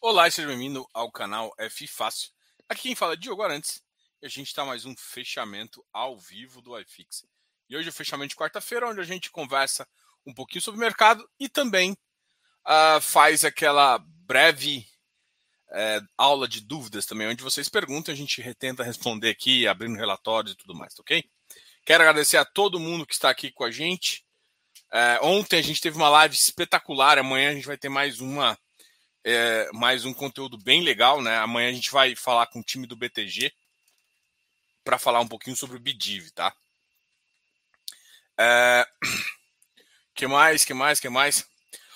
[0.00, 2.30] Olá e seja bem-vindo ao canal F Fácil.
[2.68, 3.82] Aqui quem fala é Diogo Arantes
[4.22, 7.26] e a gente está mais um fechamento ao vivo do iFix.
[7.68, 9.88] E hoje é o fechamento de quarta-feira, onde a gente conversa
[10.24, 11.98] um pouquinho sobre o mercado e também
[12.64, 14.86] uh, faz aquela breve
[15.70, 20.52] uh, aula de dúvidas também, onde vocês perguntam, a gente tenta responder aqui, abrindo relatórios
[20.52, 21.24] e tudo mais, tá ok?
[21.84, 24.24] Quero agradecer a todo mundo que está aqui com a gente.
[24.92, 28.56] Uh, ontem a gente teve uma live espetacular, amanhã a gente vai ter mais uma
[29.30, 31.36] é, mais um conteúdo bem legal, né?
[31.36, 33.52] Amanhã a gente vai falar com o time do BTG
[34.82, 36.54] para falar um pouquinho sobre o Bidiv, tá?
[38.38, 38.86] É...
[40.14, 40.64] Que mais?
[40.64, 40.98] Que mais?
[40.98, 41.46] Que mais?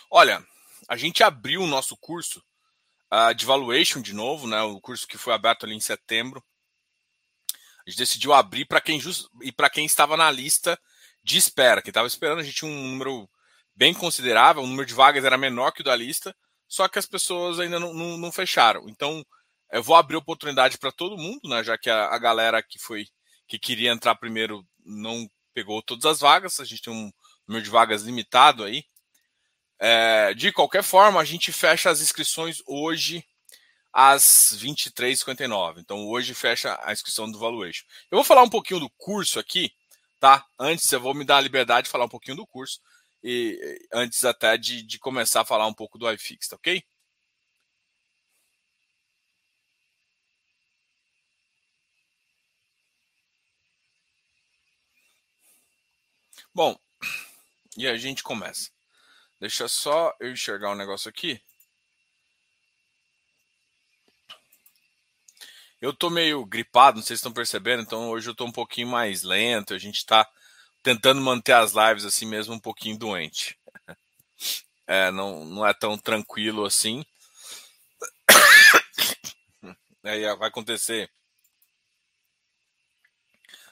[0.09, 0.47] Olha,
[0.87, 2.41] a gente abriu o nosso curso
[3.12, 4.62] uh, de valuation de novo, né?
[4.62, 6.45] O curso que foi aberto ali em setembro.
[7.84, 9.27] A gente decidiu abrir para quem just...
[9.41, 10.78] e para quem estava na lista
[11.25, 13.28] de espera, que estava esperando, a gente tinha um número
[13.75, 16.37] bem considerável, o número de vagas era menor que o da lista,
[16.73, 18.89] só que as pessoas ainda não, não, não fecharam.
[18.89, 19.23] Então,
[19.71, 21.62] eu vou abrir oportunidade para todo mundo, né?
[21.62, 23.09] Já que a, a, galera que foi
[23.47, 27.12] que queria entrar primeiro não pegou todas as vagas, a gente tem um
[27.47, 28.87] número de vagas limitado aí.
[29.79, 33.23] É, de qualquer forma, a gente fecha as inscrições hoje
[33.92, 35.75] às 23h59.
[35.77, 37.84] Então, hoje fecha a inscrição do Valuation.
[38.11, 39.70] Eu vou falar um pouquinho do curso aqui,
[40.19, 40.42] tá?
[40.59, 42.81] Antes, eu vou me dar a liberdade de falar um pouquinho do curso
[43.23, 46.83] e antes até de, de começar a falar um pouco do iFix, tá ok?
[56.55, 56.79] Bom,
[57.77, 58.70] e a gente começa.
[59.41, 61.41] Deixa só eu enxergar um negócio aqui.
[65.81, 68.86] Eu tô meio gripado, não sei se estão percebendo, então hoje eu tô um pouquinho
[68.86, 69.75] mais lento.
[69.75, 70.29] A gente tá
[70.83, 73.58] tentando manter as lives assim mesmo um pouquinho doente.
[74.84, 77.05] É, não, não é tão tranquilo assim.
[80.05, 81.08] Aí vai acontecer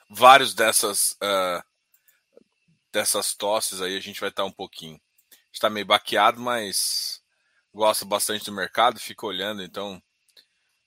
[0.08, 1.62] vários dessas uh,
[2.92, 5.00] dessas tosses aí a gente vai estar um pouquinho.
[5.52, 7.22] Está meio baqueado, mas
[7.72, 10.02] gosta bastante do mercado, fica olhando, então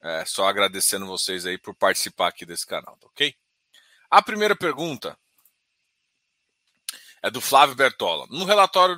[0.02, 3.36] é, só agradecendo vocês aí por participar aqui desse canal, tá ok?
[4.10, 5.18] A primeira pergunta
[7.24, 8.28] é do Flávio Bertola.
[8.30, 8.98] No relatório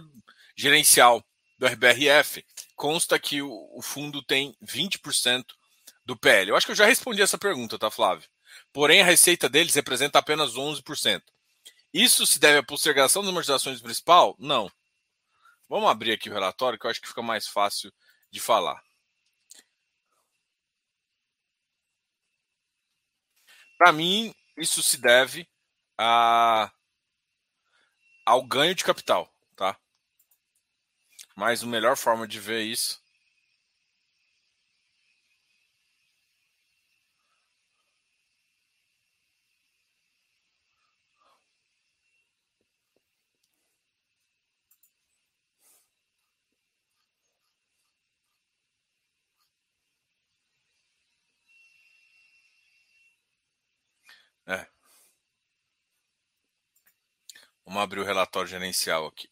[0.55, 1.23] gerencial
[1.59, 2.43] do RBRF,
[2.75, 5.45] consta que o, fundo tem 20%
[6.03, 6.49] do PL.
[6.49, 8.27] Eu acho que eu já respondi essa pergunta, tá, Flávio?
[8.73, 11.21] Porém, a receita deles representa apenas 11%.
[11.93, 14.35] Isso se deve à postergação das amortizações principal?
[14.39, 14.69] Não.
[15.69, 17.91] Vamos abrir aqui o relatório, que eu acho que fica mais fácil
[18.31, 18.81] de falar.
[23.77, 25.47] Para mim, isso se deve
[25.97, 26.71] a
[28.25, 29.77] ao ganho de capital, tá?
[31.33, 32.99] Mas a melhor forma de ver isso
[54.47, 54.65] É.
[57.65, 59.29] Vamos abrir o relatório gerencial aqui.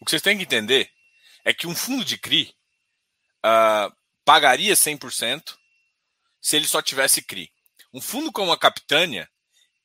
[0.00, 0.90] O que vocês têm que entender
[1.44, 2.54] é que um fundo de CRI
[3.44, 3.94] uh,
[4.24, 5.58] pagaria 100%
[6.40, 7.52] se ele só tivesse CRI.
[7.92, 9.28] Um fundo como a Capitânia,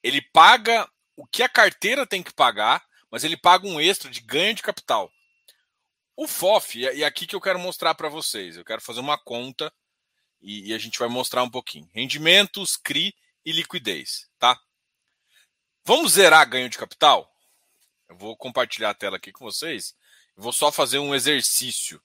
[0.03, 4.21] ele paga o que a carteira tem que pagar, mas ele paga um extra de
[4.21, 5.11] ganho de capital.
[6.15, 9.17] O FOF, e é aqui que eu quero mostrar para vocês, eu quero fazer uma
[9.17, 9.73] conta
[10.41, 11.89] e, e a gente vai mostrar um pouquinho.
[11.93, 13.13] Rendimentos, CRI
[13.43, 14.57] e liquidez, tá?
[15.85, 17.31] Vamos zerar ganho de capital?
[18.09, 19.95] Eu vou compartilhar a tela aqui com vocês.
[20.35, 22.01] Eu vou só fazer um exercício.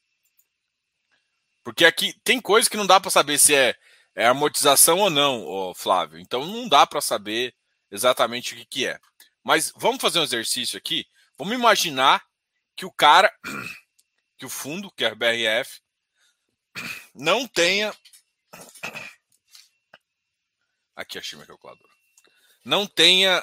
[1.65, 3.75] Porque aqui tem coisa que não dá para saber se é,
[4.15, 6.19] é, amortização ou não, Flávio.
[6.19, 7.55] Então não dá para saber
[7.91, 9.01] exatamente o que, que é.
[9.43, 11.07] Mas vamos fazer um exercício aqui.
[11.39, 12.23] Vamos imaginar
[12.77, 13.35] que o cara,
[14.37, 15.81] que o fundo, que é a BRF,
[17.15, 17.95] não tenha.
[20.95, 21.89] Aqui achei minha calculadora.
[22.63, 23.43] Não tenha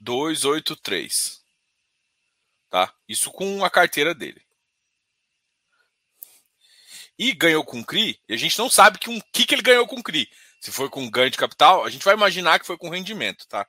[0.00, 1.44] 283.
[2.68, 2.94] Tá?
[3.08, 4.44] Isso com a carteira dele.
[7.18, 9.86] E ganhou com CRI, e a gente não sabe que um que, que ele ganhou
[9.86, 10.30] com CRI.
[10.58, 13.68] Se foi com ganho de capital, a gente vai imaginar que foi com rendimento, tá?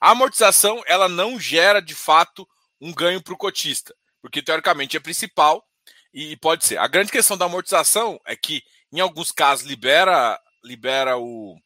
[0.00, 2.48] A amortização, ela não gera de fato
[2.80, 5.66] um ganho para o cotista, porque teoricamente é principal
[6.12, 6.78] E pode ser.
[6.78, 8.62] A grande questão da amortização é que,
[8.92, 11.58] em alguns casos, libera, libera o,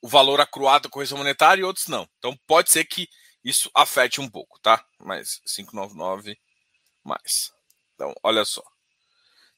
[0.00, 2.08] o valor acruado da correção monetária e outros não.
[2.18, 3.08] Então pode ser que
[3.44, 4.84] isso afete um pouco, tá?
[4.98, 6.38] Mas 599
[7.04, 7.52] mais.
[7.94, 8.62] Então, olha só.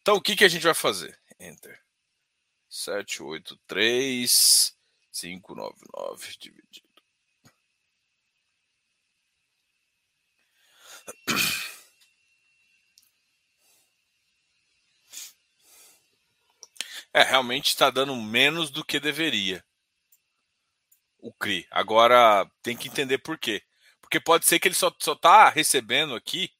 [0.01, 1.19] Então, o que, que a gente vai fazer?
[1.39, 1.81] Enter.
[2.69, 4.77] 783
[5.13, 6.84] 599 dividido.
[17.13, 19.65] É, realmente está dando menos do que deveria
[21.25, 21.67] o CRI.
[21.71, 23.63] Agora tem que entender por quê.
[24.01, 26.51] Porque pode ser que ele só está recebendo aqui.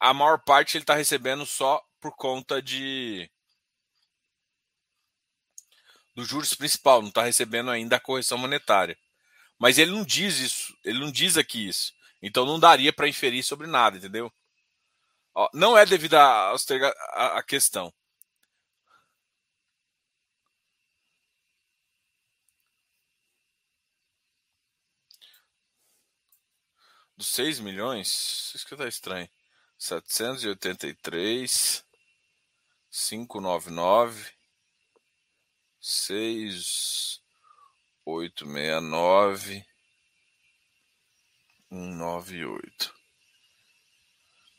[0.00, 3.30] A maior parte ele está recebendo só por conta de
[6.14, 8.98] do juros principal, não está recebendo ainda a correção monetária.
[9.58, 11.92] Mas ele não diz isso, ele não diz aqui isso.
[12.22, 14.32] Então não daria para inferir sobre nada, entendeu?
[15.34, 17.92] Ó, não é devido à a, a, questão.
[27.16, 29.28] Dos 6 milhões, isso que tá estranho.
[29.78, 31.84] 783,
[32.90, 34.32] 599,
[35.80, 37.20] 6,
[38.04, 39.64] 869,
[41.72, 42.94] 198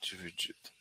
[0.02, 0.72] dividido.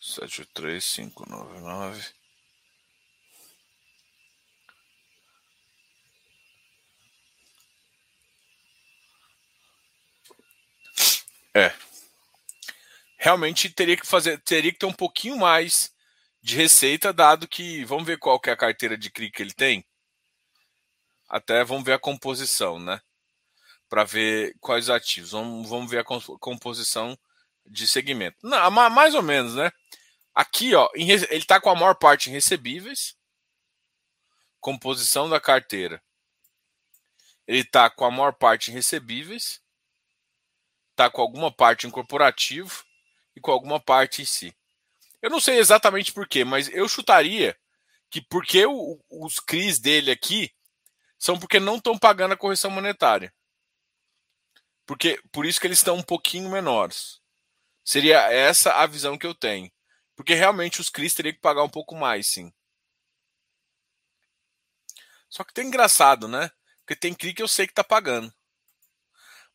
[0.00, 2.12] Sete, três, cinco, nove, nove.
[11.54, 11.93] É.
[13.24, 15.90] Realmente teria que fazer, teria que ter um pouquinho mais
[16.42, 19.54] de receita, dado que vamos ver qual que é a carteira de CRI que ele
[19.54, 19.82] tem.
[21.26, 23.00] Até vamos ver a composição, né?
[23.88, 25.30] Para ver quais ativos.
[25.30, 26.04] Vamos, vamos ver a
[26.38, 27.18] composição
[27.64, 28.36] de segmento.
[28.42, 29.72] Não, mais ou menos, né?
[30.34, 33.16] Aqui, ó, ele está com a maior parte em recebíveis.
[34.60, 36.02] Composição da carteira.
[37.46, 39.64] Ele está com a maior parte em recebíveis
[40.90, 42.84] está com alguma parte em corporativo
[43.36, 44.54] e com alguma parte em si.
[45.20, 47.58] Eu não sei exatamente por quê, mas eu chutaria
[48.10, 50.52] que porque o, os CRIs dele aqui
[51.18, 53.32] são porque não estão pagando a correção monetária.
[54.86, 57.20] Porque por isso que eles estão um pouquinho menores.
[57.82, 59.70] Seria essa a visão que eu tenho.
[60.14, 62.52] Porque realmente os CRIs teriam que pagar um pouco mais, sim.
[65.28, 66.50] Só que tem engraçado, né?
[66.80, 68.32] Porque tem CRI que eu sei que está pagando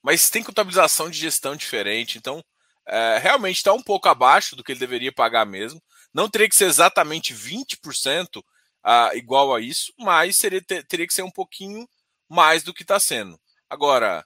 [0.01, 2.43] mas tem contabilização de gestão diferente, então
[2.89, 5.81] é, realmente está um pouco abaixo do que ele deveria pagar mesmo.
[6.13, 8.43] Não teria que ser exatamente 20%
[8.83, 11.87] ah, igual a isso, mas seria, ter, teria que ser um pouquinho
[12.27, 13.39] mais do que está sendo.
[13.69, 14.25] Agora,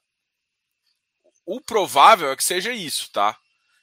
[1.45, 3.37] o provável é que seja isso, tá?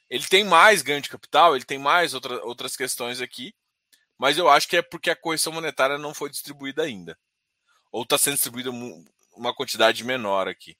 [0.09, 3.53] Ele tem mais ganho de capital, ele tem mais outra, outras questões aqui,
[4.17, 7.17] mas eu acho que é porque a correção monetária não foi distribuída ainda.
[7.91, 8.71] Ou está sendo distribuída
[9.35, 10.75] uma quantidade menor aqui.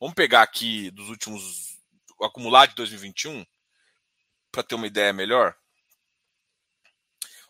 [0.00, 1.77] Vamos pegar aqui dos últimos
[2.24, 3.44] acumulado de 2021
[4.50, 5.56] para ter uma ideia melhor.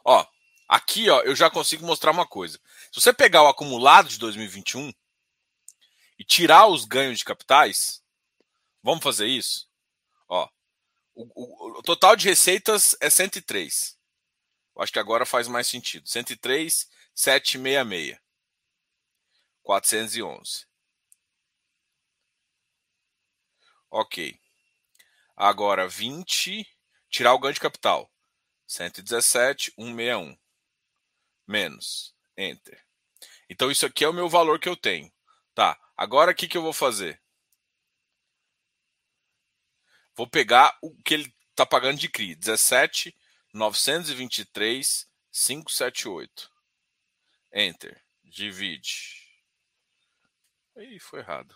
[0.05, 0.27] Ó,
[0.69, 2.59] aqui ó, eu já consigo mostrar uma coisa.
[2.93, 4.93] Se você pegar o acumulado de 2021
[6.19, 8.03] e tirar os ganhos de capitais,
[8.83, 9.69] vamos fazer isso?
[10.29, 10.49] Ó,
[11.15, 13.99] o, o, o total de receitas é 103.
[14.75, 16.09] Eu acho que agora faz mais sentido.
[16.09, 18.19] 103, 766.
[19.63, 20.67] 411.
[23.91, 24.41] Ok.
[25.41, 26.67] Agora 20,
[27.09, 28.11] tirar o ganho de capital.
[28.67, 30.37] 117, 161.
[31.47, 32.13] Menos.
[32.37, 32.85] Enter.
[33.49, 35.13] Então isso aqui é o meu valor que eu tenho.
[35.55, 35.79] Tá.
[35.97, 37.23] Agora o que, que eu vou fazer?
[40.17, 42.35] Vou pegar o que ele está pagando de CRI.
[42.35, 43.17] 17,
[43.55, 46.51] 923, 578.
[47.53, 48.05] Enter.
[48.25, 49.23] Divide.
[50.79, 51.55] Ih, foi errado.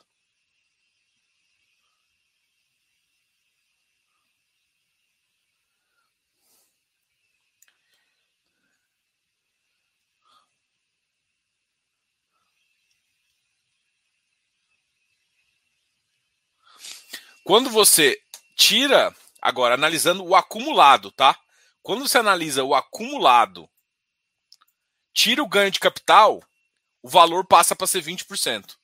[17.44, 18.20] Quando você
[18.56, 21.38] tira, agora analisando o acumulado, tá?
[21.82, 23.68] Quando você analisa o acumulado,
[25.12, 26.42] tira o ganho de capital,
[27.02, 28.76] o valor passa para ser 20%.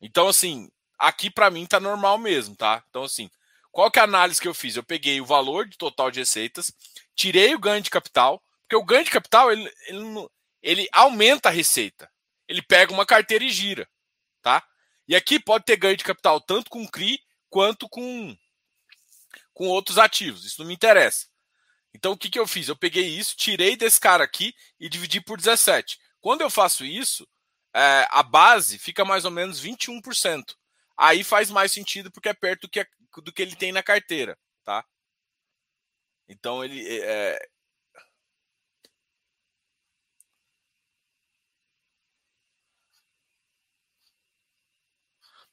[0.00, 2.84] Então, assim, aqui para mim tá normal mesmo, tá?
[2.90, 3.30] Então, assim,
[3.72, 4.76] qual que é a análise que eu fiz?
[4.76, 6.72] Eu peguei o valor de total de receitas,
[7.16, 10.28] tirei o ganho de capital, porque o ganho de capital, ele, ele,
[10.62, 12.10] ele aumenta a receita.
[12.46, 13.88] Ele pega uma carteira e gira,
[14.42, 14.62] tá?
[15.06, 17.18] E aqui pode ter ganho de capital tanto com CRI
[17.48, 18.36] quanto com,
[19.52, 20.44] com outros ativos.
[20.44, 21.26] Isso não me interessa.
[21.94, 22.68] Então o que, que eu fiz?
[22.68, 25.98] Eu peguei isso, tirei desse cara aqui e dividi por 17.
[26.20, 27.28] Quando eu faço isso,
[27.74, 30.54] é, a base fica mais ou menos 21%.
[30.96, 32.86] Aí faz mais sentido porque é perto do que,
[33.22, 34.84] do que ele tem na carteira, tá?
[36.28, 37.38] Então ele é,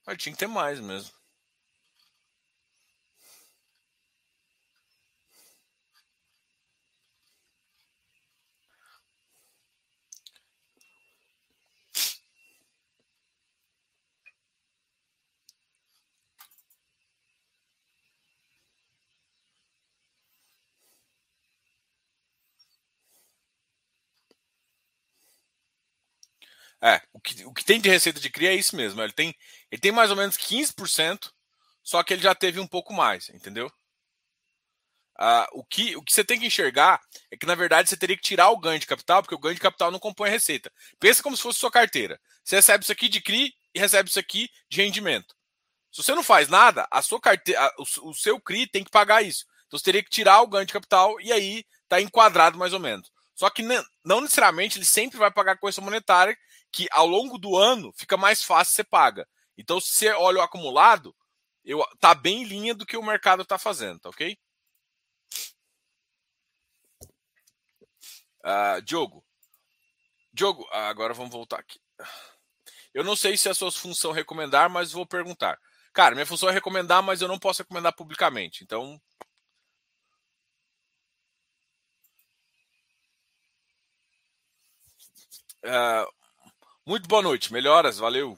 [0.05, 1.11] Mas tinha que ter mais mesmo.
[26.83, 29.01] É, o que, o que tem de receita de CRI é isso mesmo.
[29.01, 29.35] Ele tem,
[29.71, 31.31] ele tem mais ou menos 15%,
[31.83, 33.71] só que ele já teve um pouco mais, entendeu?
[35.17, 38.15] Ah, o, que, o que você tem que enxergar é que, na verdade, você teria
[38.17, 40.71] que tirar o ganho de capital, porque o ganho de capital não compõe a receita.
[40.99, 42.19] Pensa como se fosse sua carteira.
[42.43, 45.35] Você recebe isso aqui de CRI e recebe isso aqui de rendimento.
[45.91, 49.21] Se você não faz nada, a sua carteira, o, o seu CRI tem que pagar
[49.21, 49.45] isso.
[49.67, 52.79] Então você teria que tirar o ganho de capital e aí está enquadrado mais ou
[52.79, 53.11] menos.
[53.35, 53.63] Só que
[54.03, 56.37] não necessariamente ele sempre vai pagar correção monetária,
[56.71, 59.27] que ao longo do ano fica mais fácil você paga.
[59.57, 61.15] Então, se você olha o acumulado,
[61.63, 64.37] eu, tá bem em linha do que o mercado está fazendo, tá ok?
[68.43, 69.23] Uh, Diogo.
[70.33, 71.79] Diogo, agora vamos voltar aqui.
[72.93, 75.59] Eu não sei se é a sua função recomendar, mas vou perguntar.
[75.93, 78.63] Cara, minha função é recomendar, mas eu não posso recomendar publicamente.
[78.63, 78.99] Então,
[85.63, 86.05] Uh,
[86.85, 88.37] muito boa noite, melhoras, valeu.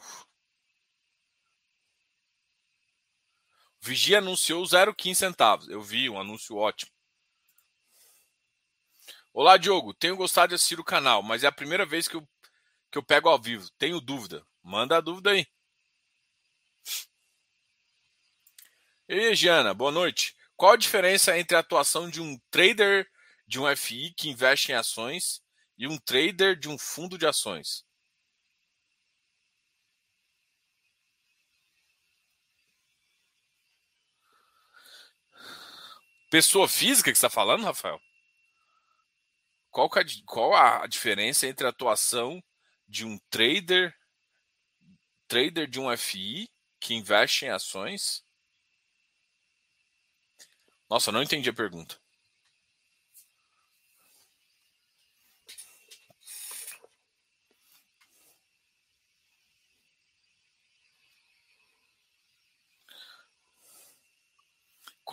[3.81, 5.67] Vigia anunciou 0,15 centavos.
[5.67, 6.89] Eu vi um anúncio ótimo.
[9.33, 9.93] Olá, Diogo.
[9.93, 12.27] Tenho gostado de assistir o canal, mas é a primeira vez que eu,
[12.91, 13.69] que eu pego ao vivo.
[13.77, 14.45] Tenho dúvida.
[14.61, 15.45] Manda a dúvida aí.
[19.07, 20.35] E Giana, boa noite.
[20.55, 23.05] Qual a diferença entre a atuação de um trader
[23.45, 25.41] de um FI que investe em ações
[25.77, 27.83] e um trader de um fundo de ações?
[36.33, 38.01] Pessoa física que está falando, Rafael?
[39.69, 42.43] Qual, a, qual a diferença entre a atuação
[42.87, 43.95] de um trader,
[45.27, 46.49] trader de um FI
[46.79, 48.25] que investe em ações?
[50.89, 52.01] Nossa, não entendi a pergunta.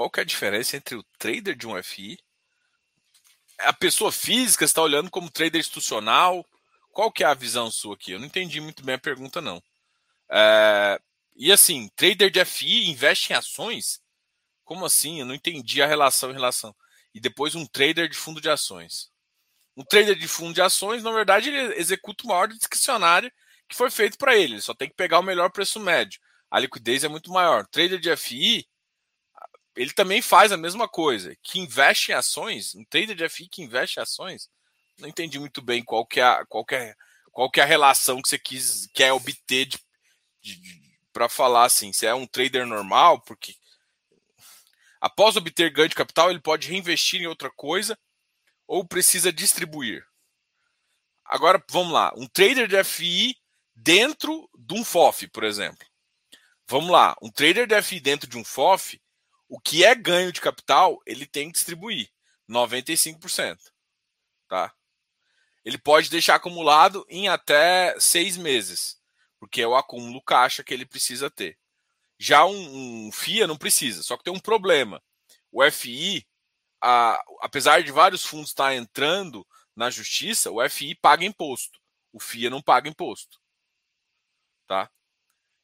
[0.00, 2.18] Qual que é a diferença entre o trader de um FI?
[3.58, 6.42] A pessoa física está olhando como trader institucional?
[6.90, 8.12] Qual que é a visão sua aqui?
[8.12, 9.62] Eu não entendi muito bem a pergunta, não.
[10.30, 10.98] É...
[11.36, 14.00] E assim, trader de FI investe em ações?
[14.64, 15.20] Como assim?
[15.20, 16.74] Eu não entendi a relação em relação.
[17.14, 19.10] E depois um trader de fundo de ações.
[19.76, 23.30] Um trader de fundo de ações, na verdade, ele executa uma ordem discricionária
[23.68, 24.54] que foi feito para ele.
[24.54, 26.18] Ele só tem que pegar o melhor preço médio.
[26.50, 27.66] A liquidez é muito maior.
[27.66, 28.66] Trader de FI,
[29.76, 33.62] ele também faz a mesma coisa, que investe em ações, um trader de FI que
[33.62, 34.48] investe em ações.
[34.98, 36.94] Não entendi muito bem qual que é a, qual que é,
[37.32, 39.78] qual que é a relação que você quis, quer obter de,
[40.42, 43.54] de, de para falar assim, se é um trader normal, porque
[45.00, 47.98] após obter ganho de capital, ele pode reinvestir em outra coisa
[48.66, 50.04] ou precisa distribuir.
[51.24, 53.36] Agora, vamos lá, um trader de FI
[53.74, 55.86] dentro de um FOF, por exemplo.
[56.68, 59.00] Vamos lá, um trader de FI dentro de um FOF,
[59.50, 62.08] o que é ganho de capital, ele tem que distribuir
[62.48, 63.58] 95%.
[64.48, 64.72] Tá?
[65.64, 69.02] Ele pode deixar acumulado em até seis meses,
[69.40, 71.58] porque é o acúmulo caixa que ele precisa ter.
[72.16, 75.02] Já um, um FIA não precisa, só que tem um problema.
[75.50, 76.24] O FI,
[76.80, 81.80] a, apesar de vários fundos estar entrando na justiça, o FI paga imposto.
[82.12, 83.40] O FIA não paga imposto.
[84.68, 84.88] Tá?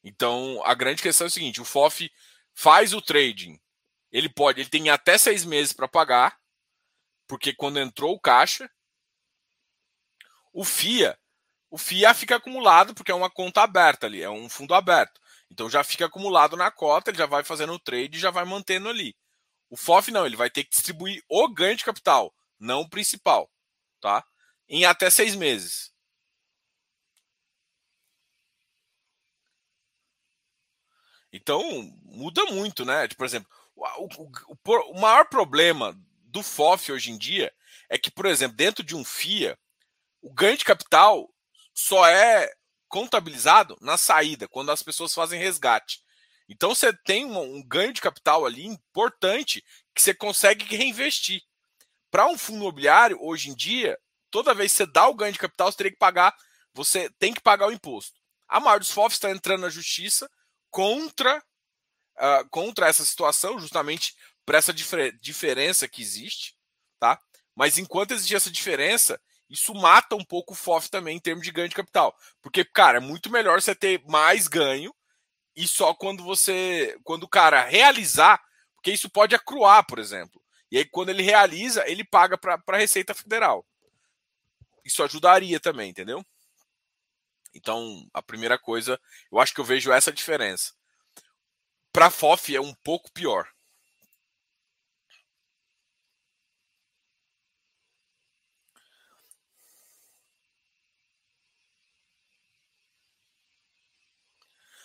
[0.02, 2.10] Então, a grande questão é o seguinte: o FOF
[2.52, 3.60] faz o trading
[4.10, 6.38] ele pode, ele tem até seis meses para pagar,
[7.26, 8.70] porque quando entrou o caixa,
[10.52, 11.18] o FIA,
[11.70, 15.20] o FIA fica acumulado porque é uma conta aberta ali, é um fundo aberto.
[15.50, 18.44] Então já fica acumulado na cota, ele já vai fazendo o trade e já vai
[18.44, 19.14] mantendo ali.
[19.68, 23.50] O FOF não, ele vai ter que distribuir o ganho de capital, não o principal,
[24.00, 24.24] tá?
[24.68, 25.92] Em até seis meses.
[31.32, 31.62] Então,
[32.02, 33.06] muda muito, né?
[33.06, 34.32] Tipo, por exemplo, o, o,
[34.64, 37.52] o, maior problema do FOF hoje em dia
[37.88, 39.58] é que, por exemplo, dentro de um FIA,
[40.20, 41.30] o ganho de capital
[41.74, 42.50] só é
[42.88, 46.02] contabilizado na saída, quando as pessoas fazem resgate.
[46.48, 49.62] Então você tem um, um ganho de capital ali importante
[49.94, 51.42] que você consegue reinvestir.
[52.10, 53.98] Para um fundo imobiliário, hoje em dia,
[54.30, 56.34] toda vez que você dá o ganho de capital, você teria que pagar,
[56.72, 58.18] você tem que pagar o imposto.
[58.48, 60.30] A maior dos FOFs está entrando na justiça
[60.70, 61.42] contra,
[62.18, 66.56] uh, contra essa situação, justamente por essa difer diferença que existe,
[66.98, 67.20] tá?
[67.54, 71.52] Mas enquanto existir essa diferença, isso mata um pouco o FOF também em termos de
[71.52, 72.16] ganho de capital.
[72.42, 74.94] Porque, cara, é muito melhor você ter mais ganho
[75.54, 76.98] e só quando você.
[77.02, 78.42] Quando o cara realizar,
[78.74, 80.42] porque isso pode acruar, por exemplo.
[80.70, 83.64] E aí, quando ele realiza, ele paga para a Receita Federal.
[84.84, 86.24] Isso ajudaria também, entendeu?
[87.54, 89.00] Então, a primeira coisa,
[89.32, 90.74] eu acho que eu vejo essa diferença.
[91.96, 93.48] Para FOF é um pouco pior.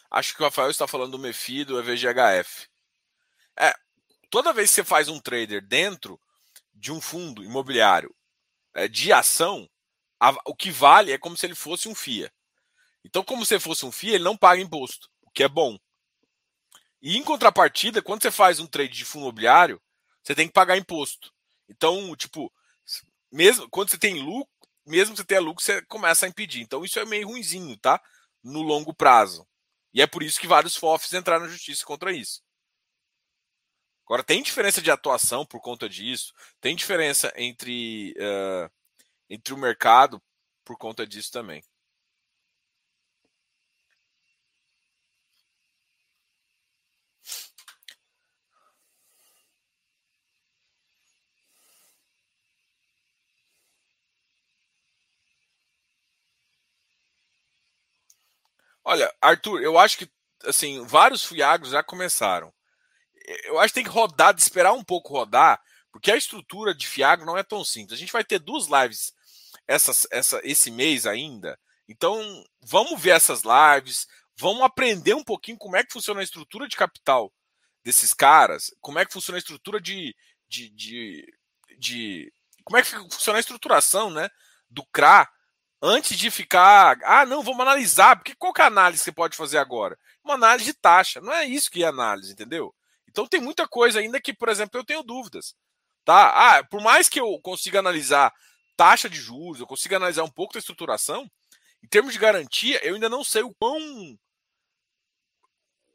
[0.10, 2.70] Acho que o Rafael está falando do MEFI do EVGHF.
[3.60, 3.76] É,
[4.30, 6.18] toda vez que você faz um trader dentro
[6.74, 8.16] de um fundo imobiliário
[8.74, 9.70] é, de ação,
[10.18, 12.32] a, o que vale é como se ele fosse um FIA.
[13.04, 15.78] Então, como se fosse um FIA, ele não paga imposto, o que é bom.
[17.02, 19.82] E em contrapartida, quando você faz um trade de fundo imobiliário,
[20.24, 21.34] você tem que pagar imposto.
[21.68, 22.54] Então, tipo,
[23.32, 24.52] mesmo quando você tem lucro,
[24.86, 26.62] mesmo que você tenha lucro, você começa a impedir.
[26.62, 28.02] Então, isso é meio ruinzinho, tá?
[28.44, 29.48] No longo prazo.
[29.94, 32.42] E é por isso que vários FOFs entraram na justiça contra isso.
[34.06, 38.70] Agora, tem diferença de atuação por conta disso, tem diferença entre, uh,
[39.30, 40.22] entre o mercado
[40.66, 41.64] por conta disso também.
[58.92, 60.12] Olha, Arthur, eu acho que
[60.44, 62.54] assim, vários Fiagros já começaram.
[63.46, 65.62] Eu acho que tem que rodar, esperar um pouco rodar,
[65.94, 67.94] porque a estrutura de Fiagro não é tão simples.
[67.94, 69.14] A gente vai ter duas lives
[69.66, 71.58] essa, esse mês ainda.
[71.88, 76.68] Então, vamos ver essas lives, vamos aprender um pouquinho como é que funciona a estrutura
[76.68, 77.34] de capital
[77.86, 80.14] desses caras, como é que funciona a estrutura de,
[80.50, 81.34] de, de,
[81.80, 82.34] de
[82.66, 84.28] como é que funciona a estruturação, né,
[84.70, 85.30] do CRA
[85.82, 89.12] antes de ficar, ah, não, vamos analisar, porque qual que é a análise que você
[89.12, 89.98] pode fazer agora?
[90.24, 92.74] Uma análise de taxa, não é isso que é análise, entendeu?
[93.10, 95.56] Então tem muita coisa ainda que, por exemplo, eu tenho dúvidas,
[96.06, 96.58] tá?
[96.58, 98.32] Ah, por mais que eu consiga analisar
[98.78, 101.30] taxa de juros, eu consiga analisar um pouco da estruturação,
[101.84, 104.18] em termos de garantia, eu ainda não sei o quão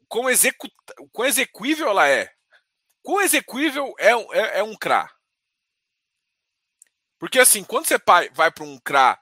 [0.07, 0.67] quão, execu,
[1.11, 2.31] quão execuível ela é.
[3.01, 5.09] Quão execuível é, é, é um CRA?
[7.17, 7.97] Porque assim, quando você
[8.33, 9.17] vai para um CRA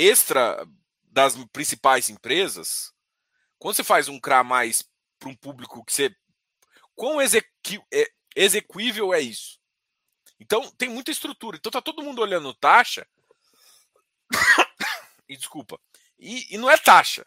[0.00, 0.66] extra
[1.02, 2.92] das principais empresas,
[3.58, 4.82] quando você faz um CRA mais
[5.18, 6.14] para um público que você.
[6.94, 7.26] Quão é,
[8.34, 9.58] execuível é isso?
[10.38, 11.56] Então, tem muita estrutura.
[11.56, 13.06] Então, tá todo mundo olhando taxa.
[15.28, 15.78] e desculpa.
[16.18, 17.26] E, e, não é taxa.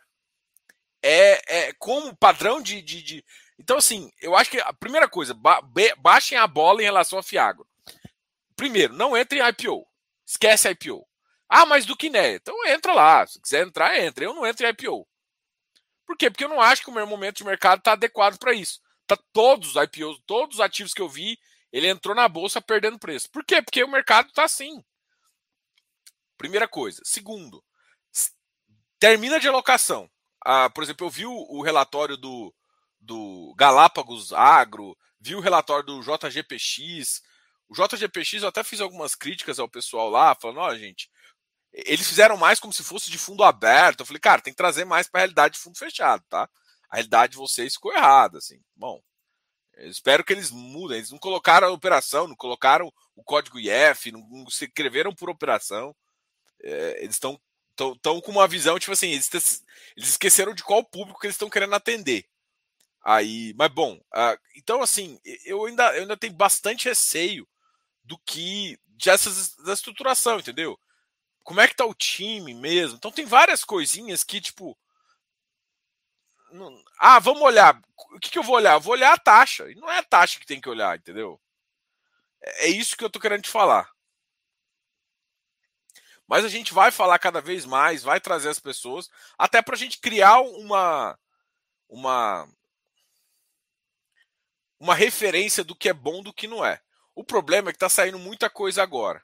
[1.01, 3.25] É, é como padrão de, de, de,
[3.59, 5.61] Então, assim, eu acho que a primeira coisa, ba
[5.97, 7.67] baixem a bola em relação a Fiagro.
[8.55, 9.87] Primeiro, não entre em IPO.
[10.25, 11.07] Esquece IPO.
[11.55, 12.33] Ah, mas do Kiné.
[12.33, 13.27] Então entra lá.
[13.27, 14.25] Se quiser entrar, entra.
[14.25, 15.07] Eu não entro em IPO.
[16.03, 16.31] Por quê?
[16.31, 18.81] Porque eu não acho que o meu momento de mercado está adequado para isso.
[19.05, 21.37] Tá todos os IPOs, todos os ativos que eu vi,
[21.71, 23.29] ele entrou na bolsa perdendo preço.
[23.29, 23.61] Por quê?
[23.61, 24.83] Porque o mercado está assim.
[26.39, 26.99] Primeira coisa.
[27.05, 27.63] Segundo,
[28.99, 30.09] termina de alocação.
[30.43, 32.51] Ah, por exemplo, eu vi o, o relatório do,
[32.99, 37.21] do Galápagos Agro, vi o relatório do JGPX.
[37.69, 41.11] O JGPX eu até fiz algumas críticas ao pessoal lá, falando, ó, oh, gente,
[41.73, 44.01] eles fizeram mais como se fosse de fundo aberto.
[44.01, 46.47] Eu falei, cara, tem que trazer mais para a realidade de fundo fechado, tá?
[46.89, 48.61] A realidade de vocês ficou errada, assim.
[48.75, 49.01] Bom,
[49.77, 50.97] espero que eles mudem.
[50.97, 55.29] Eles não colocaram a operação, não colocaram o código IF, não, não se escreveram por
[55.29, 55.95] operação.
[56.61, 57.39] É, eles estão
[57.75, 59.29] tão, com uma visão, tipo assim, eles,
[59.97, 62.25] eles esqueceram de qual público que eles estão querendo atender.
[63.03, 67.45] Aí, mas bom, uh, então assim, eu ainda, eu ainda tenho bastante receio
[68.01, 70.79] do que dessas da estruturação, entendeu?
[71.43, 72.95] Como é que tá o time mesmo.
[72.95, 74.77] Então tem várias coisinhas que, tipo.
[76.51, 76.83] Não...
[76.99, 77.81] Ah, vamos olhar.
[78.13, 78.73] O que, que, eu vou olhar?
[78.73, 79.69] Eu vou olhar a taxa.
[79.69, 81.39] E não é a taxa que tem que olhar, entendeu?
[82.41, 83.91] É, é isso que eu tô querendo te falar.
[86.27, 89.77] Mas a gente vai falar cada vez mais, vai trazer as pessoas, até para a
[89.77, 91.19] gente criar uma,
[91.89, 92.47] uma,
[94.79, 96.81] uma referência do que é bom do que não é.
[97.13, 99.23] O problema é que está saindo muita coisa agora.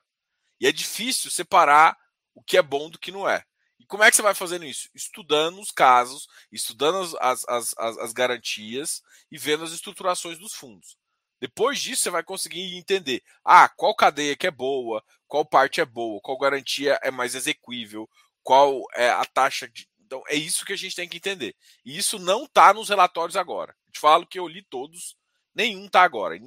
[0.60, 1.98] E é difícil separar
[2.40, 3.44] o que é bom do que não é.
[3.78, 4.90] E como é que você vai fazendo isso?
[4.96, 10.98] Estudando os casos, estudando as, as, as, as garantias e vendo as estruturações dos fundos.
[11.40, 15.86] Depois disso, você vai conseguir entender ah, qual cadeia que é boa, qual parte é
[15.86, 18.10] boa, qual garantia é mais exequível,
[18.42, 19.88] qual é a taxa de.
[20.00, 21.56] Então, é isso que a gente tem que entender.
[21.86, 23.76] E isso não está nos relatórios agora.
[23.88, 25.16] Eu te falo que eu li todos,
[25.54, 26.38] nenhum está agora.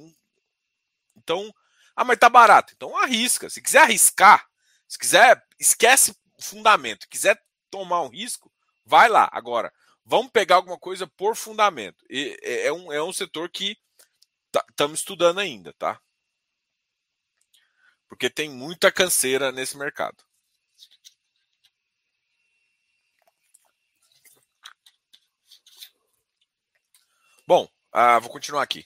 [1.15, 1.53] Então,
[1.95, 2.73] ah, mas tá barato.
[2.75, 3.49] Então arrisca.
[3.49, 4.47] Se quiser arriscar,
[4.87, 7.07] se quiser, esquece o fundamento.
[7.09, 8.51] Quiser tomar um risco,
[8.85, 9.29] vai lá.
[9.31, 9.73] Agora,
[10.05, 12.05] vamos pegar alguma coisa por fundamento.
[12.09, 13.77] E, é, um, é um setor que
[14.53, 15.99] estamos tá, estudando ainda, tá?
[18.07, 20.23] Porque tem muita canseira nesse mercado.
[27.47, 28.85] Bom, ah, vou continuar aqui.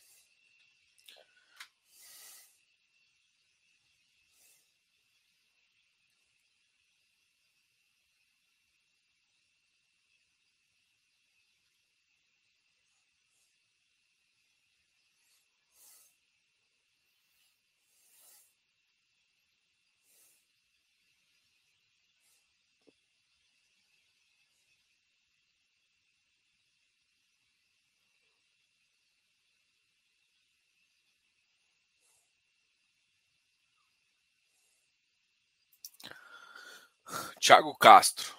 [37.48, 38.36] Tiago Castro.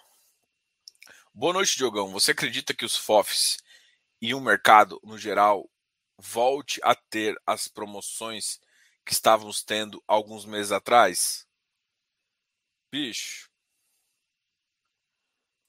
[1.33, 2.13] Boa noite, Diogão.
[2.13, 3.57] Você acredita que os FOFs
[4.21, 5.67] e o mercado, no geral,
[6.19, 8.61] volte a ter as promoções
[9.07, 11.49] que estávamos tendo alguns meses atrás?
[12.93, 13.49] Bicho,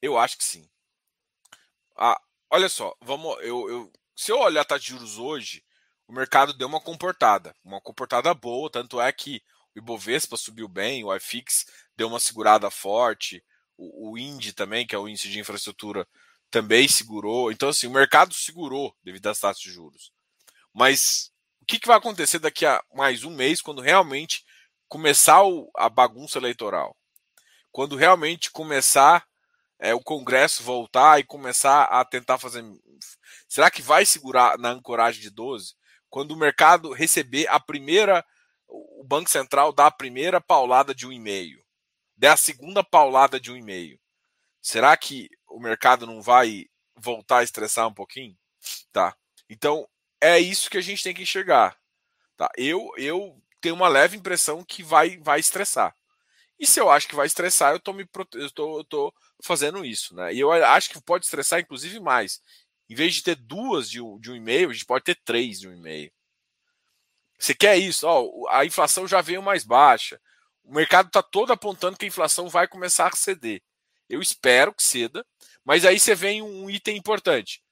[0.02, 0.70] eu acho que sim.
[1.96, 5.64] Ah, olha só, vamos, eu, eu, se eu olhar a taxa de juros hoje,
[6.06, 9.42] o mercado deu uma comportada, uma comportada boa, tanto é que
[9.74, 13.44] o Ibovespa subiu bem, o iFix deu uma segurada forte,
[13.76, 16.06] o, o Indy também, que é o índice de infraestrutura,
[16.50, 17.52] também segurou.
[17.52, 20.12] Então, assim, o mercado segurou devido às taxas de juros.
[20.72, 21.30] Mas
[21.60, 24.44] o que, que vai acontecer daqui a mais um mês, quando realmente
[24.88, 26.96] começar o, a bagunça eleitoral?
[27.70, 29.24] Quando realmente começar
[29.80, 32.62] é, o Congresso voltar e começar a tentar fazer.
[33.48, 35.74] Será que vai segurar na ancoragem de 12?
[36.08, 38.24] Quando o mercado receber a primeira
[38.70, 41.62] o Banco Central dá a primeira paulada de um e-mail,
[42.16, 43.98] der a segunda paulada de um e-mail,
[44.62, 48.36] será que o mercado não vai voltar a estressar um pouquinho?
[48.92, 49.16] Tá.
[49.48, 49.88] Então,
[50.20, 51.76] é isso que a gente tem que enxergar.
[52.36, 52.50] Tá?
[52.56, 55.94] Eu, eu tenho uma leve impressão que vai, vai estressar.
[56.58, 59.84] E se eu acho que vai estressar, eu estou me eu tô, eu tô fazendo
[59.84, 60.14] isso.
[60.14, 60.34] Né?
[60.34, 62.40] E eu acho que pode estressar, inclusive, mais.
[62.88, 65.60] Em vez de ter duas de um, de um e-mail, a gente pode ter três
[65.60, 66.12] de um e-mail.
[67.40, 68.06] Você quer isso?
[68.06, 70.20] Ó, a inflação já veio mais baixa.
[70.62, 73.62] O mercado está todo apontando que a inflação vai começar a ceder.
[74.06, 75.26] Eu espero que ceda,
[75.64, 77.62] mas aí você vem um item importante.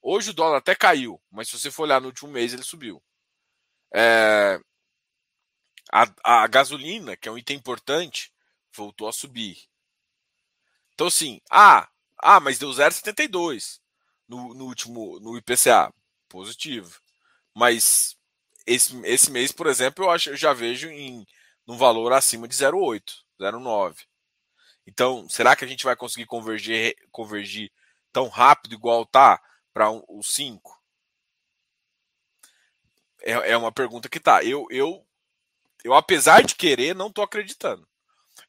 [0.00, 3.02] Hoje o dólar até caiu, mas se você for olhar no último mês, ele subiu.
[3.92, 4.60] É...
[5.92, 8.32] A, a, gasolina, que é um item importante,
[8.72, 9.58] voltou a subir.
[10.94, 11.88] Então, assim, ah,
[12.18, 13.80] ah mas deu 0,72
[14.28, 15.92] no, no último no IPCA.
[16.28, 17.00] Positivo.
[17.54, 18.16] Mas
[18.66, 21.26] esse, esse mês, por exemplo, eu, acho, eu já vejo em
[21.66, 23.02] um valor acima de 0,8,
[23.40, 23.96] 0,9.
[24.86, 27.70] Então, será que a gente vai conseguir convergir, convergir
[28.12, 29.40] tão rápido igual tá
[29.72, 30.80] para um, o 5?
[33.22, 34.42] É, é, uma pergunta que tá.
[34.42, 35.06] Eu, eu,
[35.84, 37.86] eu, apesar de querer, não estou acreditando.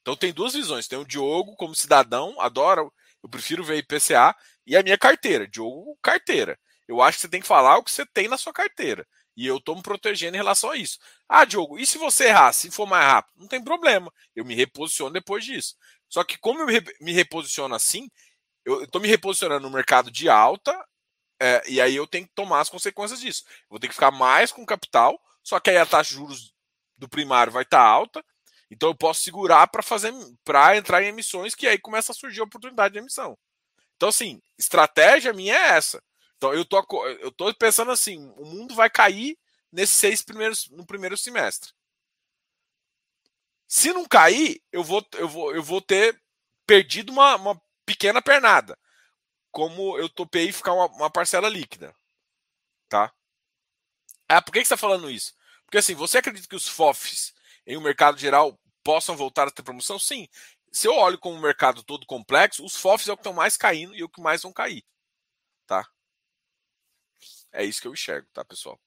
[0.01, 0.87] Então tem duas visões.
[0.87, 5.47] Tem o Diogo como cidadão, adora, eu prefiro ver IPCA, e a minha carteira.
[5.47, 6.59] Diogo, carteira.
[6.87, 9.07] Eu acho que você tem que falar o que você tem na sua carteira.
[9.35, 10.99] E eu estou me protegendo em relação a isso.
[11.27, 13.39] Ah, Diogo, e se você errar, se for mais rápido?
[13.39, 14.11] Não tem problema.
[14.35, 15.75] Eu me reposiciono depois disso.
[16.07, 16.67] Só que como eu
[17.01, 18.09] me reposiciono assim,
[18.65, 20.73] eu estou me reposicionando no mercado de alta,
[21.41, 23.43] é, e aí eu tenho que tomar as consequências disso.
[23.69, 26.53] Vou ter que ficar mais com capital, só que aí a taxa de juros
[26.97, 28.23] do primário vai estar tá alta,
[28.71, 32.41] então eu posso segurar para fazer para entrar em emissões que aí começa a surgir
[32.41, 33.37] a oportunidade de emissão.
[33.95, 36.01] Então, assim, estratégia minha é essa.
[36.37, 39.37] Então eu tô, eu tô pensando assim: o mundo vai cair
[39.71, 41.71] nesses seis primeiros no primeiro semestre.
[43.67, 46.21] Se não cair, eu vou, eu vou, eu vou ter
[46.65, 48.77] perdido uma, uma pequena pernada.
[49.51, 51.95] Como eu topei ficar uma, uma parcela líquida.
[52.87, 53.11] Tá?
[54.29, 55.33] Ah, por que, você está falando isso?
[55.65, 57.33] Porque assim, você acredita que os FOFs
[57.65, 59.97] em um mercado geral possam voltar a ter promoção?
[59.97, 60.27] Sim.
[60.71, 63.57] se eu olho como um mercado todo complexo, os FOFs é o que estão mais
[63.57, 64.83] caindo e é o que mais vão cair.
[65.65, 65.87] Tá?
[67.53, 68.77] É isso que eu enxergo, tá, pessoal?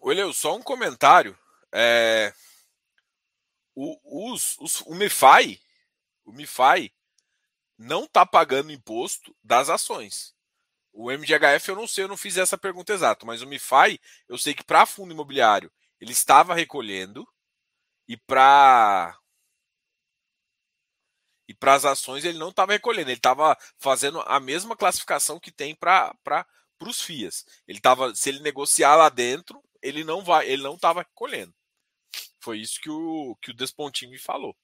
[0.00, 1.36] Olha, só um comentário.
[1.72, 2.32] É,
[3.74, 5.60] o, os, os, o MiFi,
[6.24, 6.92] o MiFi
[7.78, 10.34] não está pagando imposto das ações.
[10.96, 14.38] O MGHF eu não sei, eu não fiz essa pergunta exata, mas o MiFi, eu
[14.38, 17.26] sei que para fundo imobiliário ele estava recolhendo
[18.08, 19.18] e para
[21.48, 25.50] e para as ações ele não estava recolhendo, ele estava fazendo a mesma classificação que
[25.50, 26.16] tem para
[26.80, 27.44] os FIAs.
[27.66, 31.52] Ele tava, se ele negociar lá dentro, ele não vai, ele não estava recolhendo.
[32.40, 34.56] Foi isso que o que o Despontinho me falou.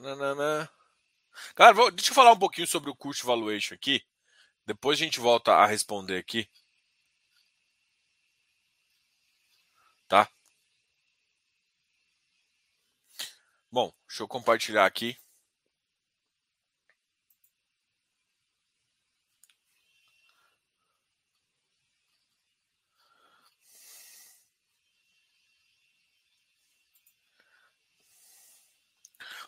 [0.00, 0.70] Nanana.
[1.54, 4.02] Cara, vou, deixa eu falar um pouquinho sobre o custo valuation aqui.
[4.66, 6.48] Depois a gente volta a responder aqui.
[10.08, 10.28] Tá?
[13.70, 15.16] Bom, deixa eu compartilhar aqui.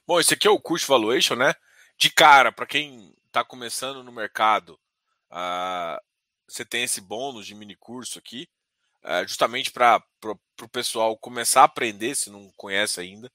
[0.08, 1.54] Bom, esse aqui é o Custo Valuation, né?
[1.98, 4.80] De cara, para quem está começando no mercado,
[5.30, 6.00] uh,
[6.48, 8.48] você tem esse bônus de mini curso aqui,
[9.04, 13.30] uh, justamente para o pessoal começar a aprender, se não conhece ainda.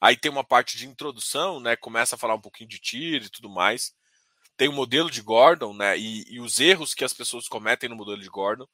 [0.00, 1.76] Aí tem uma parte de introdução, né?
[1.76, 3.94] Começa a falar um pouquinho de tiro e tudo mais.
[4.56, 5.96] Tem o modelo de Gordon, né?
[5.96, 8.66] E, e os erros que as pessoas cometem no modelo de Gordon.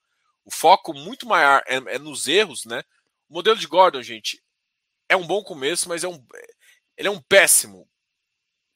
[0.46, 2.82] O foco muito maior é, é nos erros, né?
[3.28, 4.42] O modelo de Gordon, gente,
[5.10, 6.24] é um bom começo, mas é um,
[6.96, 7.88] ele é um péssimo,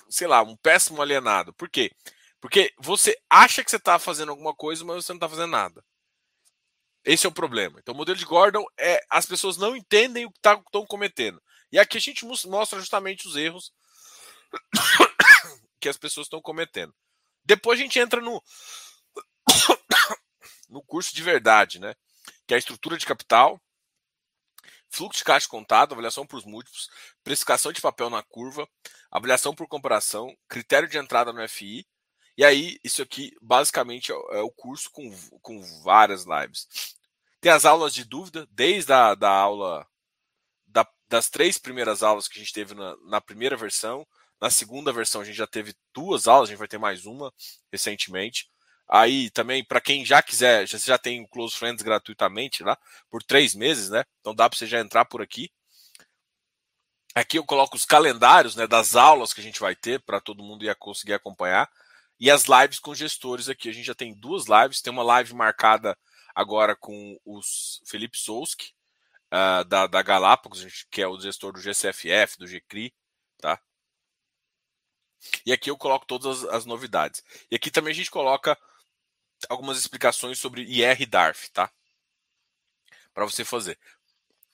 [0.08, 1.52] sei lá, um péssimo alienado.
[1.54, 1.90] Por quê?
[2.40, 5.84] Porque você acha que você está fazendo alguma coisa, mas você não está fazendo nada.
[7.04, 7.78] Esse é o problema.
[7.78, 11.42] Então, o modelo de Gordon é as pessoas não entendem o que estão tá, cometendo.
[11.72, 13.72] E aqui a gente mostra justamente os erros
[15.80, 16.94] que as pessoas estão cometendo.
[17.44, 18.42] Depois a gente entra no
[20.68, 21.94] no curso de verdade, né?
[22.46, 23.60] Que é a estrutura de capital,
[24.90, 26.88] fluxo de caixa contado, avaliação por múltiplos,
[27.22, 28.68] precificação de papel na curva,
[29.10, 31.86] avaliação por comparação, critério de entrada no FI.
[32.36, 35.10] E aí, isso aqui basicamente é o curso com,
[35.42, 36.96] com várias lives.
[37.40, 39.86] Tem as aulas de dúvida, desde a da aula,
[40.66, 44.06] da, das três primeiras aulas que a gente teve na, na primeira versão.
[44.40, 47.32] Na segunda versão, a gente já teve duas aulas, a gente vai ter mais uma
[47.72, 48.48] recentemente.
[48.88, 52.78] Aí também, para quem já quiser, já, já tem o Close Friends gratuitamente lá,
[53.10, 54.02] por três meses, né?
[54.20, 55.50] Então dá para você já entrar por aqui.
[57.14, 60.42] Aqui eu coloco os calendários né, das aulas que a gente vai ter para todo
[60.42, 61.68] mundo ir conseguir acompanhar.
[62.20, 63.68] E as lives com gestores aqui.
[63.68, 64.80] A gente já tem duas lives.
[64.80, 65.96] Tem uma live marcada
[66.34, 67.40] agora com o
[67.86, 68.72] Felipe Souski,
[69.32, 72.94] uh, da, da Galápagos, que é o gestor do GCFF, do GCRI.
[73.38, 73.60] Tá?
[75.44, 77.22] E aqui eu coloco todas as, as novidades.
[77.50, 78.56] E aqui também a gente coloca
[79.48, 81.70] algumas explicações sobre IR DARF, tá?
[83.12, 83.78] Para você fazer.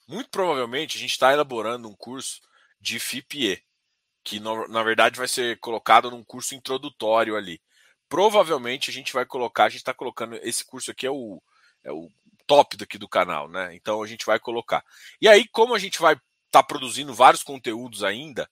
[0.07, 2.41] Muito provavelmente a gente está elaborando um curso
[2.79, 3.63] de FIPE,
[4.23, 7.61] que na verdade vai ser colocado num curso introdutório ali.
[8.07, 11.41] Provavelmente a gente vai colocar, a gente está colocando esse curso aqui é o,
[11.83, 12.09] é o
[12.45, 13.75] top daqui do canal, né?
[13.75, 14.83] Então a gente vai colocar.
[15.19, 18.49] E aí, como a gente vai estar tá produzindo vários conteúdos ainda,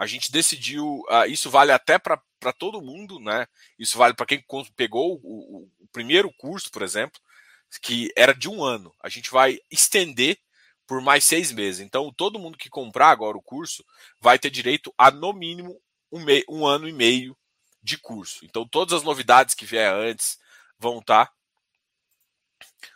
[0.00, 2.18] a gente decidiu, uh, isso vale até para
[2.58, 3.46] todo mundo, né?
[3.78, 4.42] Isso vale para quem
[4.74, 7.20] pegou o, o, primeiro curso, por exemplo,
[7.82, 8.94] que era de um ano.
[8.98, 10.38] A gente vai estender
[10.86, 11.80] por mais seis meses.
[11.80, 13.84] Então, todo mundo que comprar agora o curso
[14.18, 15.78] vai ter direito a, no mínimo,
[16.10, 17.36] um, mei, um ano e meio
[17.82, 18.42] de curso.
[18.46, 20.38] Então, todas as novidades que vier antes
[20.78, 21.26] vão estar.
[21.26, 21.32] Tá.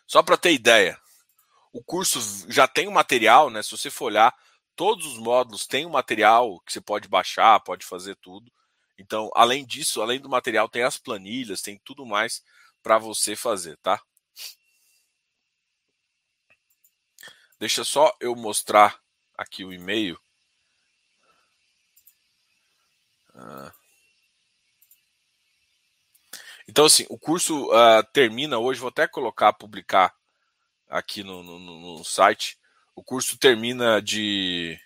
[0.07, 0.99] Só para ter ideia,
[1.71, 3.63] o curso já tem o material, né?
[3.63, 4.35] Se você for olhar,
[4.77, 8.53] Todos os módulos têm um material que você pode baixar, pode fazer tudo.
[8.99, 12.43] Então, além disso, além do material, tem as planilhas, tem tudo mais
[12.83, 14.03] para você fazer, tá?
[17.59, 19.01] Deixa só eu mostrar
[19.37, 20.21] aqui o e-mail.
[23.35, 23.73] Ah.
[26.69, 28.81] Então, assim, o curso uh, termina hoje.
[28.81, 30.15] Vou até colocar, publicar
[30.89, 32.59] aqui no, no, no site.
[32.97, 34.79] O curso termina de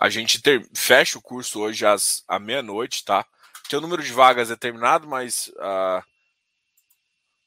[0.00, 3.26] A gente ter, fecha o curso hoje às, à meia-noite, tá?
[3.68, 6.02] Tem o número de vagas é determinado, mas uh,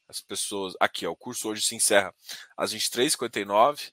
[0.07, 0.75] as pessoas.
[0.79, 2.13] Aqui, ó, o curso hoje se encerra
[2.55, 3.91] às 23h59.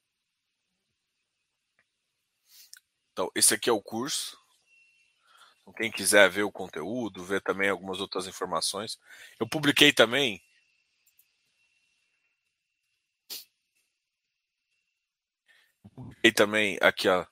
[3.12, 4.38] Então, esse aqui é o curso.
[5.62, 8.98] Então, quem quiser ver o conteúdo, ver também algumas outras informações.
[9.38, 10.42] Eu publiquei também.
[15.94, 17.24] Publiquei também aqui, ó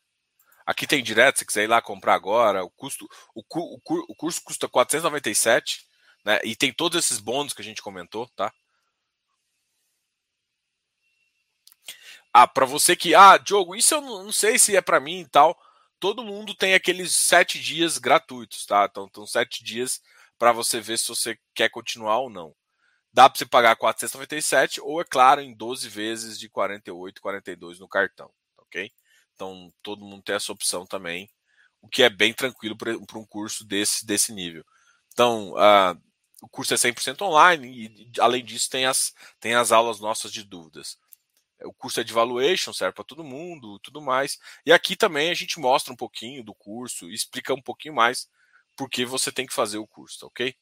[0.68, 4.42] Aqui tem direto, se quiser ir lá comprar agora, o custo, o, o, o curso
[4.44, 5.86] custa 497,
[6.22, 6.38] né?
[6.44, 8.52] E tem todos esses bônus que a gente comentou, tá?
[12.34, 15.20] Ah, para você que, ah, Diogo, isso eu não, não sei se é para mim
[15.20, 15.58] e tal.
[16.00, 18.86] Todo mundo tem aqueles sete dias gratuitos, tá?
[18.90, 20.00] Então, estão sete dias
[20.38, 22.54] para você ver se você quer continuar ou não.
[23.12, 27.88] Dá para você pagar 497 ou, é claro, em 12 vezes de 48, 42 no
[27.88, 28.92] cartão, ok?
[29.34, 31.28] Então, todo mundo tem essa opção também,
[31.80, 34.64] o que é bem tranquilo para um curso desse, desse nível.
[35.12, 36.00] Então, uh,
[36.42, 40.44] o curso é 100% online e, além disso, tem as, tem as aulas nossas de
[40.44, 40.96] dúvidas.
[41.64, 44.38] O curso é de valuation, serve para todo mundo, tudo mais.
[44.64, 48.28] E aqui também a gente mostra um pouquinho do curso, explica um pouquinho mais
[48.76, 50.54] por que você tem que fazer o curso, ok?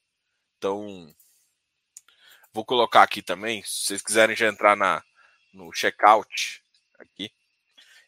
[0.56, 1.14] Então,
[2.52, 5.04] vou colocar aqui também, se vocês quiserem já entrar na,
[5.52, 6.62] no checkout
[6.98, 7.30] aqui,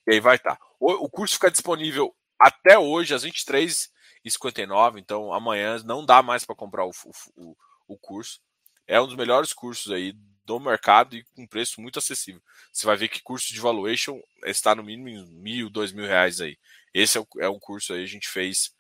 [0.07, 0.57] e aí vai estar.
[0.57, 0.67] Tá.
[0.81, 4.99] O, o curso fica disponível até hoje, às 23h59.
[4.99, 6.93] Então amanhã não dá mais para comprar o,
[7.37, 8.41] o, o curso.
[8.87, 10.17] É um dos melhores cursos aí
[10.49, 12.43] do mercado e com preço muito acessível.
[12.73, 16.41] Você vai ver que curso de valuation está no mínimo em mil, dois mil reais
[16.41, 16.59] aí.
[16.93, 18.75] Esse é, é um curso aí a gente fez.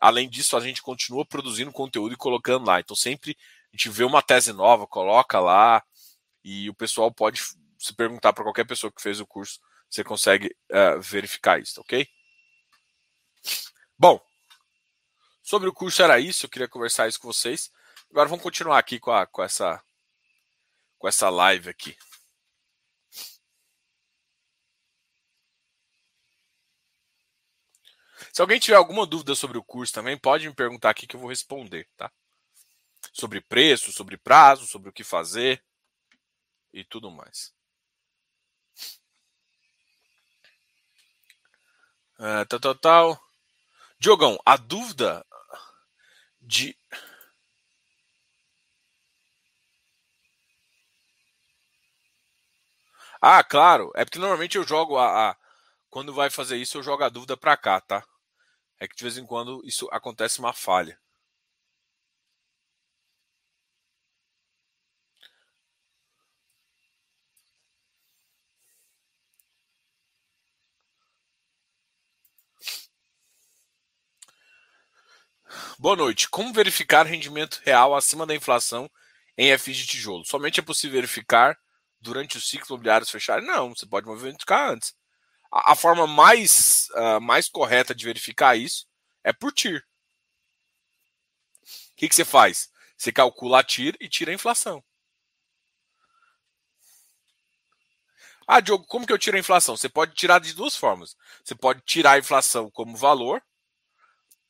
[0.00, 2.80] Além disso, a gente continua produzindo conteúdo e colocando lá.
[2.80, 3.36] Então sempre
[3.72, 5.82] a gente vê uma tese nova, coloca lá
[6.44, 7.40] e o pessoal pode
[7.78, 9.60] se perguntar para qualquer pessoa que fez o curso
[9.92, 12.08] você consegue uh, verificar isso, ok?
[13.98, 14.18] Bom,
[15.42, 17.70] sobre o curso era isso, eu queria conversar isso com vocês.
[18.10, 19.82] Agora vamos continuar aqui com, a, com, essa,
[21.02, 21.98] com essa live aqui.
[28.32, 31.20] Se alguém tiver alguma dúvida sobre o curso também, pode me perguntar aqui que eu
[31.20, 32.08] vou responder, tá?
[33.12, 35.60] Sobre preço, sobre prazo, sobre o que fazer
[36.72, 37.52] e tudo mais.
[42.16, 43.24] Uh, tal, tal, tal.
[43.98, 45.26] Diogão, a dúvida
[46.40, 46.78] de.
[53.22, 53.90] Ah, claro.
[53.94, 55.36] É porque normalmente eu jogo a, a,
[55.90, 58.04] Quando vai fazer isso, eu jogo a dúvida para cá, tá?
[58.80, 60.98] É que de vez em quando isso acontece uma falha.
[75.78, 76.28] Boa noite.
[76.30, 78.90] Como verificar rendimento real acima da inflação
[79.36, 80.24] em FIs de tijolo?
[80.24, 81.56] Somente é possível verificar
[82.02, 83.40] durante o ciclo imobiliário fechar?
[83.40, 84.94] Não, você pode verificar antes.
[85.50, 88.86] A, a forma mais, uh, mais correta de verificar isso
[89.24, 89.82] é por TIR.
[91.62, 92.68] O que, que você faz?
[92.96, 94.82] Você calcula a TIR e tira a inflação.
[98.46, 99.76] Ah, Diogo, como que eu tiro a inflação?
[99.76, 101.16] Você pode tirar de duas formas.
[101.44, 103.42] Você pode tirar a inflação como valor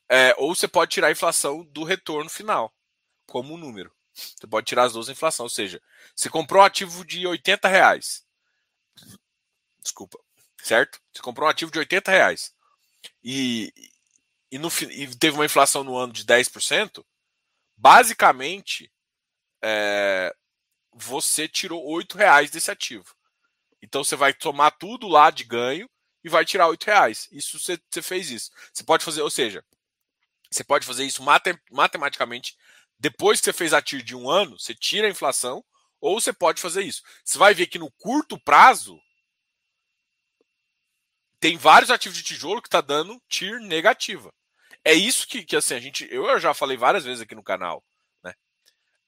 [0.09, 2.71] é, ou você pode tirar a inflação do retorno final,
[3.27, 3.91] como número.
[4.15, 5.47] Você pode tirar as duas da inflação.
[5.47, 5.81] Ou seja,
[6.15, 8.25] você comprou um ativo de 80 reais.
[9.83, 10.19] Desculpa.
[10.63, 11.01] Certo?
[11.13, 12.55] Você comprou um ativo de 80 reais.
[13.23, 13.73] E,
[14.51, 17.05] e, no, e teve uma inflação no ano de 10%.
[17.77, 18.93] Basicamente,
[19.63, 20.35] é,
[20.93, 23.15] você tirou 8 reais desse ativo.
[23.81, 25.89] Então você vai tomar tudo lá de ganho
[26.23, 27.29] e vai tirar 8 reais.
[27.33, 28.51] Isso você, você fez isso.
[28.73, 29.65] Você pode fazer, ou seja,
[30.51, 31.23] você pode fazer isso
[31.71, 32.57] matematicamente.
[33.03, 35.65] Depois que você fez a TIR de um ano, você tira a inflação,
[36.01, 37.03] ou você pode fazer isso.
[37.25, 38.97] Você vai ver que no curto prazo
[41.41, 44.33] tem vários ativos de tijolo que está dando TIR negativa.
[44.85, 46.07] É isso que, que assim, a gente.
[46.13, 47.85] Eu já falei várias vezes aqui no canal.
[48.23, 48.35] Né?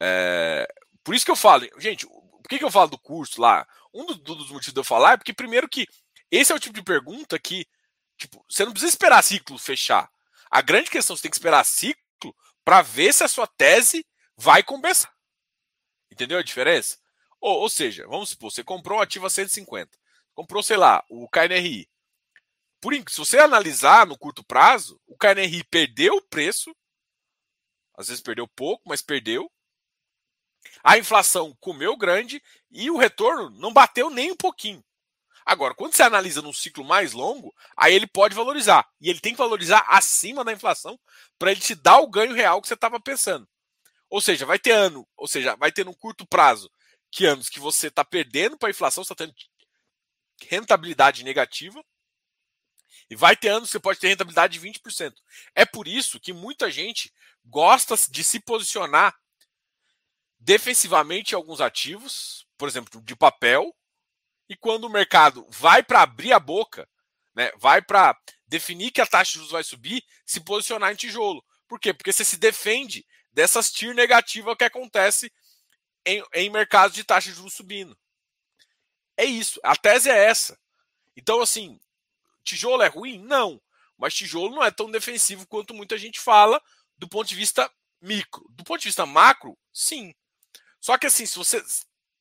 [0.01, 0.67] É,
[1.05, 3.65] por isso que eu falo, gente, por que, que eu falo do curso lá?
[3.95, 5.87] Um dos, dos motivos de eu falar é porque, primeiro, que
[6.33, 7.65] esse é o tipo de pergunta que
[8.19, 10.11] tipo, você não precisa esperar ciclo fechar.
[10.51, 12.04] A grande questão, você tem que esperar ciclo
[12.65, 14.07] para ver se a sua tese
[14.37, 15.15] vai compensar.
[16.11, 16.99] Entendeu a diferença?
[17.41, 19.99] Ou, ou, seja, vamos supor, você comprou um ativo a 150.
[20.33, 21.89] Comprou, sei lá, o KNRI.
[22.81, 26.75] Por, se você analisar no curto prazo, o KNRI perdeu o preço.
[27.97, 29.51] Às vezes perdeu pouco, mas perdeu.
[30.83, 34.85] A inflação comeu grande e o retorno não bateu nem um pouquinho.
[35.45, 38.89] Agora, quando você analisa num ciclo mais longo, aí ele pode valorizar.
[39.01, 40.99] E ele tem que valorizar acima da inflação
[41.39, 43.47] para ele te dar o ganho real que você estava pensando.
[44.09, 46.71] Ou seja, vai ter ano, ou seja, vai ter no curto prazo
[47.11, 49.35] que anos que você está perdendo para a inflação, você está tendo
[50.49, 51.85] rentabilidade negativa.
[53.11, 55.15] E vai ter anos que você pode ter rentabilidade de 20%.
[55.55, 57.13] É por isso que muita gente
[57.45, 59.15] gosta de se posicionar
[60.39, 63.75] defensivamente em alguns ativos, por exemplo, de papel,
[64.55, 66.89] e quando o mercado vai para abrir a boca,
[67.35, 71.45] né, vai para definir que a taxa de juros vai subir, se posicionar em tijolo.
[71.67, 71.93] Por quê?
[71.93, 75.33] Porque você se defende dessas TIR negativas que acontece
[76.07, 77.99] em, em mercados de taxa de juros subindo.
[79.17, 79.59] É isso.
[79.65, 80.57] A tese é essa.
[81.17, 81.81] Então, assim,
[82.45, 83.19] tijolo é ruim?
[83.19, 83.61] Não.
[83.99, 86.63] Mas tijolo não é tão defensivo quanto muita gente fala
[86.97, 87.69] do ponto de vista
[88.01, 88.47] micro.
[88.51, 90.15] Do ponto de vista macro, sim.
[90.81, 91.61] Só que assim, se você.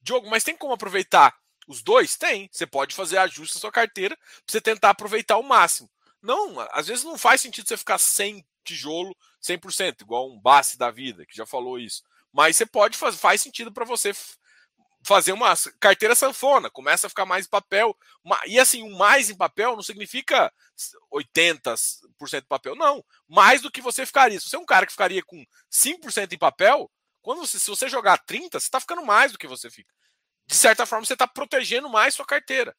[0.01, 1.37] Diogo, mas tem como aproveitar
[1.67, 2.15] os dois?
[2.15, 2.49] Tem.
[2.51, 5.89] Você pode fazer ajuste na sua carteira para você tentar aproveitar o máximo.
[6.21, 10.89] Não, às vezes não faz sentido você ficar sem tijolo 100%, igual um base da
[10.89, 12.01] vida, que já falou isso.
[12.31, 14.13] Mas você pode fazer, faz sentido para você
[15.05, 17.95] fazer uma carteira sanfona, começa a ficar mais em papel.
[18.47, 20.51] E assim, o mais em papel não significa
[21.13, 23.03] 80% papel, não.
[23.27, 24.39] Mais do que você ficaria.
[24.39, 26.89] Se você é um cara que ficaria com 5% em papel,
[27.21, 29.93] quando você, se você jogar 30, você está ficando mais do que você fica.
[30.45, 32.75] De certa forma, você está protegendo mais sua carteira.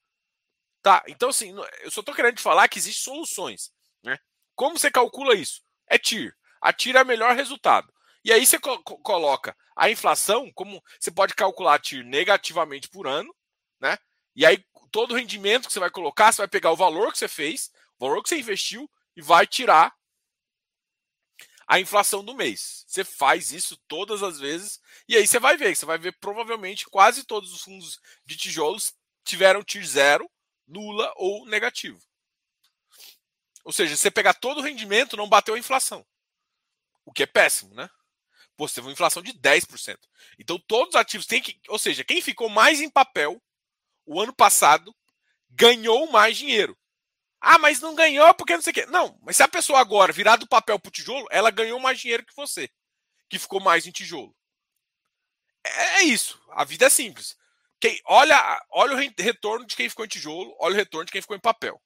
[0.83, 1.03] Tá?
[1.09, 3.73] Então, assim, eu só estou querendo te falar que existem soluções.
[4.03, 4.19] Né?
[4.55, 5.63] Como você calcula isso?
[5.87, 6.35] É TIR.
[6.61, 7.93] A TIR é o melhor resultado.
[8.25, 13.07] E aí você co coloca a inflação, como você pode calcular a TIR negativamente por
[13.07, 13.35] ano,
[13.79, 13.99] né?
[14.35, 17.19] E aí todo o rendimento que você vai colocar, você vai pegar o valor que
[17.19, 19.95] você fez, o valor que você investiu e vai tirar
[21.67, 22.85] a inflação do mês.
[22.87, 26.87] Você faz isso todas as vezes e aí você vai ver, você vai ver provavelmente
[26.87, 28.95] quase todos os fundos de tijolos
[29.25, 30.31] tiveram TIR zero,
[30.67, 32.01] nula ou negativo.
[33.65, 36.07] Ou seja, você pegar todo o rendimento, não bateu a inflação.
[37.05, 37.89] O que é péssimo, né?
[38.57, 39.99] Pô, você teve uma inflação de 10%.
[40.39, 41.59] Então todos os ativos têm que.
[41.69, 43.43] Ou seja, quem ficou mais em papel
[44.07, 44.95] o ano passado
[45.51, 46.77] ganhou mais dinheiro.
[47.47, 48.87] Ah, mas não ganhou porque não sei o quê.
[48.87, 52.01] Não, mas se a pessoa agora virar do papel para o tijolo, ela ganhou mais
[52.01, 52.71] dinheiro que você,
[53.29, 54.35] que ficou mais em tijolo.
[55.63, 56.41] É, é isso.
[56.53, 57.37] A vida é simples.
[57.79, 61.21] Quem, olha, olha o retorno de quem ficou em tijolo, olha o retorno de quem
[61.21, 61.79] ficou em papel.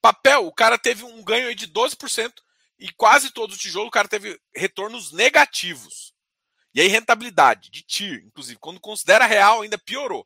[0.00, 2.32] Papel, o cara teve um ganho de 12%
[2.78, 6.14] e quase todo o tijolo o cara teve retornos negativos.
[6.72, 10.24] E aí rentabilidade de TIR, inclusive, quando considera real, ainda piorou.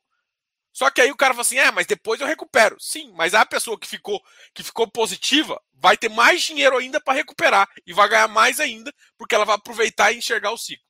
[0.75, 2.77] Só que aí o cara fala assim: "É, mas depois eu recupero".
[2.81, 4.23] Sim, mas a pessoa que ficou
[4.55, 8.93] que ficou positiva vai ter mais dinheiro ainda para recuperar e vai ganhar mais ainda,
[9.19, 10.85] porque ela vai aproveitar e enxergar o ciclo.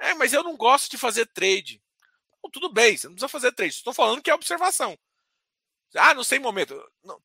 [0.00, 1.82] É, mas eu não gosto de fazer trade.
[2.42, 3.74] Bom, tudo bem, você não precisa fazer trade.
[3.74, 4.98] Estou falando que é observação.
[5.96, 6.74] Ah, não sei momento.
[7.04, 7.20] Não,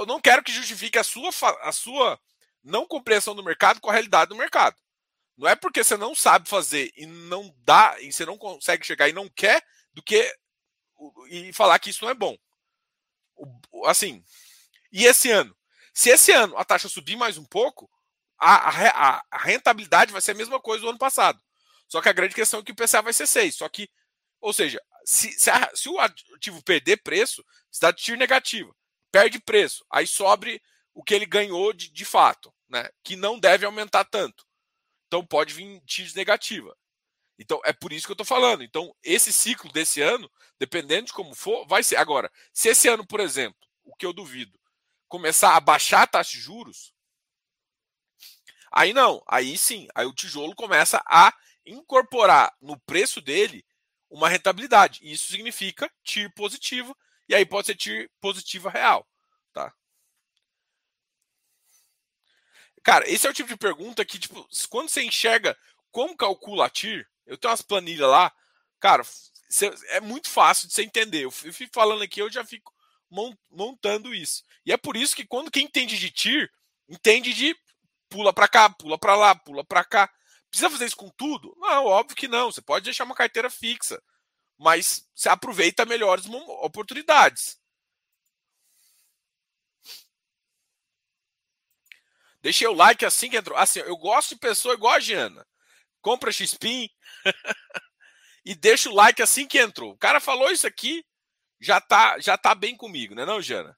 [0.00, 1.30] eu não quero que justifique a sua,
[1.62, 2.18] a sua
[2.62, 4.76] não compreensão do mercado com a realidade do mercado.
[5.36, 9.08] Não é porque você não sabe fazer e não dá, e você não consegue chegar
[9.08, 9.62] e não quer,
[9.94, 10.32] do que
[11.30, 12.36] e falar que isso não é bom.
[13.84, 14.24] Assim,
[14.92, 15.56] e esse ano?
[15.94, 17.90] Se esse ano a taxa subir mais um pouco,
[18.38, 21.42] a, a, a rentabilidade vai ser a mesma coisa do ano passado.
[21.88, 23.56] Só que a grande questão é que o PCA vai ser 6.
[23.56, 23.90] Só que,
[24.40, 28.74] ou seja, se, se, a, se o ativo perder preço, se dá TIR negativa,
[29.10, 30.62] perde preço, aí sobre
[30.94, 32.88] o que ele ganhou de, de fato, né?
[33.02, 34.46] Que não deve aumentar tanto.
[35.06, 36.76] Então pode vir TIRs negativa.
[37.38, 38.62] Então é por isso que eu estou falando.
[38.62, 41.96] Então esse ciclo desse ano, dependendo de como for, vai ser.
[41.96, 44.58] Agora, se esse ano, por exemplo, o que eu duvido,
[45.08, 46.92] começar a baixar a taxa de juros,
[48.72, 51.32] aí não, aí sim, aí o tijolo começa a
[51.64, 53.64] incorporar no preço dele
[54.10, 55.00] uma rentabilidade.
[55.02, 56.96] Isso significa TIR positivo,
[57.28, 59.06] e aí pode ser TIR positiva real.
[62.82, 65.54] Cara, esse é o tipo de pergunta que, tipo, quando você enxerga
[65.90, 68.32] como calcula a TIR, eu tenho umas planilhas lá,
[68.80, 69.04] cara,
[69.90, 71.24] é muito fácil de você entender.
[71.24, 72.74] Eu fico falando aqui, eu já fico
[73.50, 74.42] montando isso.
[74.66, 76.50] E é por isso que quando quem entende de TIR,
[76.88, 77.56] entende de
[78.08, 80.10] pula para cá, pula para lá, pula para cá.
[80.50, 81.54] Precisa fazer isso com tudo?
[81.58, 82.50] Não, óbvio que não.
[82.50, 84.02] Você pode deixar uma carteira fixa,
[84.58, 87.58] mas você aproveita melhores oportunidades.
[92.40, 93.58] Deixei o like assim que entrou.
[93.58, 95.46] Assim, eu gosto de pessoa igual a Giana.
[96.00, 96.88] Compra XPIN
[98.44, 99.92] e deixa o like assim que entrou.
[99.92, 101.04] O cara falou isso aqui,
[101.60, 103.76] já tá, já tá bem comigo, né, não, Jana?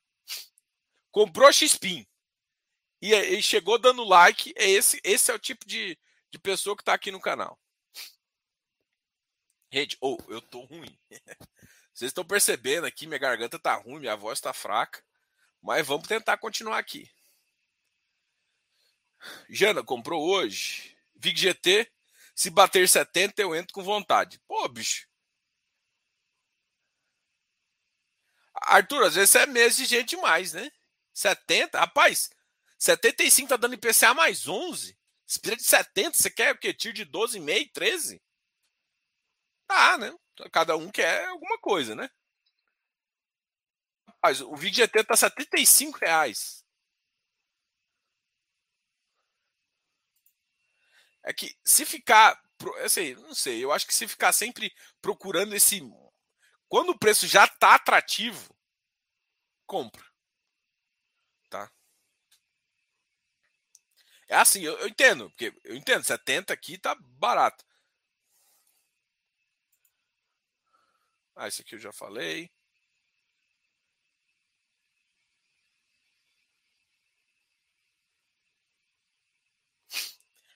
[1.10, 2.06] Comprou XPIN
[3.00, 4.52] e, e chegou dando like.
[4.56, 5.98] É esse, esse é o tipo de,
[6.30, 7.58] de pessoa que tá aqui no canal.
[9.72, 10.98] Gente, ou oh, eu tô ruim.
[11.92, 15.02] Vocês estão percebendo aqui, minha garganta tá ruim, minha voz tá fraca.
[15.62, 17.10] Mas vamos tentar continuar aqui.
[19.48, 20.96] Jana comprou hoje.
[21.14, 21.92] VIG GT.
[22.40, 24.40] Se bater 70, eu entro com vontade.
[24.48, 25.06] Pô, bicho.
[28.54, 30.72] Arthur, às vezes é mês de gente demais, né?
[31.12, 31.78] 70?
[31.78, 32.30] Rapaz,
[32.78, 34.98] 75 tá dando IPCA mais 11.
[35.26, 36.72] Se precisa de 70, você quer o quê?
[36.72, 38.22] Tiro de 12,5, 13?
[39.66, 40.10] Tá, né?
[40.50, 42.08] Cada um quer alguma coisa, né?
[44.06, 46.59] Rapaz, o VIG GT tá 75 reais.
[51.30, 52.36] É que se ficar.
[52.84, 55.80] Assim, não sei, eu acho que se ficar sempre procurando esse.
[56.68, 58.52] Quando o preço já tá atrativo,
[59.64, 60.04] compra.
[61.48, 61.70] Tá?
[64.28, 67.64] É assim, eu, eu entendo, porque eu entendo, 70 aqui tá barato.
[71.34, 72.50] Ah, esse aqui eu já falei.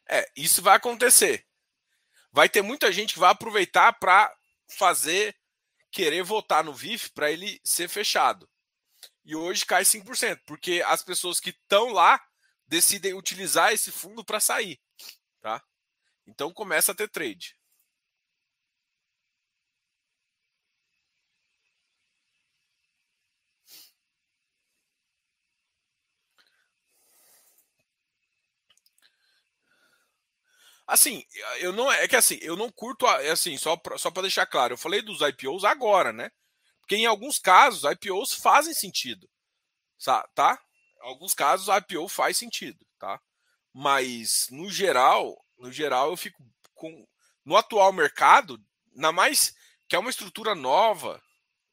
[0.08, 1.46] É, isso vai acontecer.
[2.32, 4.32] Vai ter muita gente que vai aproveitar para
[4.68, 5.36] fazer,
[5.90, 8.48] querer votar no VIF para ele ser fechado.
[9.24, 12.20] E hoje cai 5%, porque as pessoas que estão lá
[12.66, 14.80] decidem utilizar esse fundo para sair,
[15.40, 15.62] tá?
[16.26, 17.56] Então começa a ter trade.
[30.86, 31.24] Assim,
[31.60, 34.46] eu não é que assim, eu não curto é assim, só pra, só para deixar
[34.46, 36.30] claro, eu falei dos IPOs agora, né?
[36.80, 39.28] Porque em alguns casos, IPOs fazem sentido.
[40.34, 40.58] Tá?
[41.02, 43.18] Em alguns casos, IPO faz sentido, tá?
[43.72, 47.06] Mas no geral, no geral eu fico com
[47.44, 48.62] no atual mercado,
[48.94, 49.54] na mais
[49.88, 51.22] que é uma estrutura nova,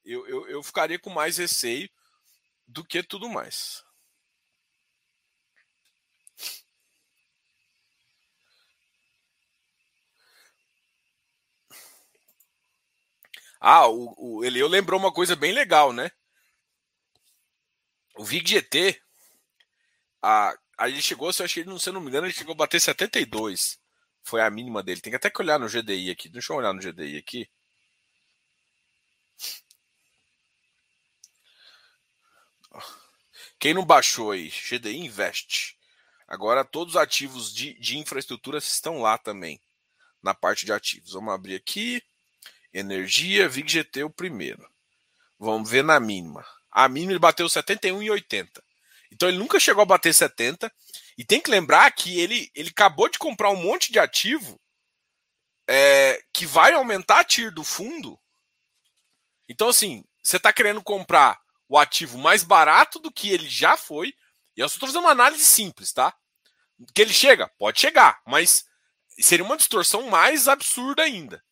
[0.03, 1.89] eu, eu, eu ficaria com mais receio
[2.67, 3.83] do que tudo mais.
[13.61, 16.11] Ah, o, o eu lembrou uma coisa bem legal, né?
[18.17, 19.01] O VIG GT,
[20.21, 22.57] a, a ele chegou, se eu, achei, se eu não me engano, ele chegou a
[22.57, 23.79] bater 72.
[24.23, 25.01] Foi a mínima dele.
[25.01, 26.29] Tem que até que olhar no GDI aqui.
[26.29, 27.49] Deixa eu olhar no GDI aqui.
[33.59, 34.49] Quem não baixou aí?
[34.49, 35.77] GDI Invest.
[36.27, 39.61] Agora todos os ativos de, de infraestrutura estão lá também.
[40.21, 41.13] Na parte de ativos.
[41.13, 42.01] Vamos abrir aqui.
[42.73, 44.69] Energia, VIG-GT o primeiro.
[45.37, 46.45] Vamos ver na mínima.
[46.71, 48.61] A mínima ele bateu 71,80.
[49.11, 50.71] Então ele nunca chegou a bater 70.
[51.17, 54.59] E tem que lembrar que ele, ele acabou de comprar um monte de ativo
[55.67, 58.19] é, que vai aumentar a TIR do fundo.
[59.47, 64.13] Então, assim, você está querendo comprar o ativo mais barato do que ele já foi.
[64.55, 66.13] E eu só estou fazendo uma análise simples, tá?
[66.93, 67.47] Que ele chega?
[67.57, 68.65] Pode chegar, mas
[69.19, 71.43] seria uma distorção mais absurda ainda.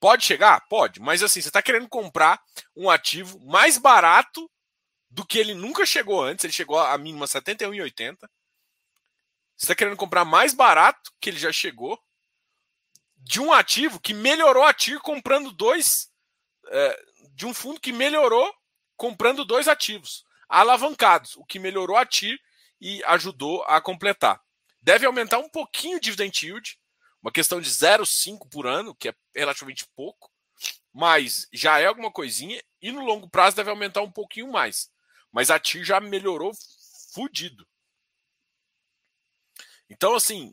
[0.00, 0.66] Pode chegar?
[0.68, 0.98] Pode.
[0.98, 2.42] Mas assim, você está querendo comprar
[2.74, 4.50] um ativo mais barato
[5.10, 6.44] do que ele nunca chegou antes.
[6.44, 8.16] Ele chegou a mínima 71,80.
[9.56, 12.00] Você está querendo comprar mais barato que ele já chegou
[13.18, 16.10] de um ativo que melhorou a TIR comprando dois.
[16.68, 18.52] É, de um fundo que melhorou
[18.96, 22.38] comprando dois ativos alavancados, o que melhorou a TIR
[22.80, 24.40] e ajudou a completar.
[24.80, 26.78] Deve aumentar um pouquinho o dividend yield,
[27.22, 30.30] uma questão de 0,5 por ano, que é relativamente pouco,
[30.92, 34.90] mas já é alguma coisinha, e no longo prazo deve aumentar um pouquinho mais.
[35.30, 36.52] Mas a TIR já melhorou
[37.14, 37.66] fudido.
[39.88, 40.52] Então, assim,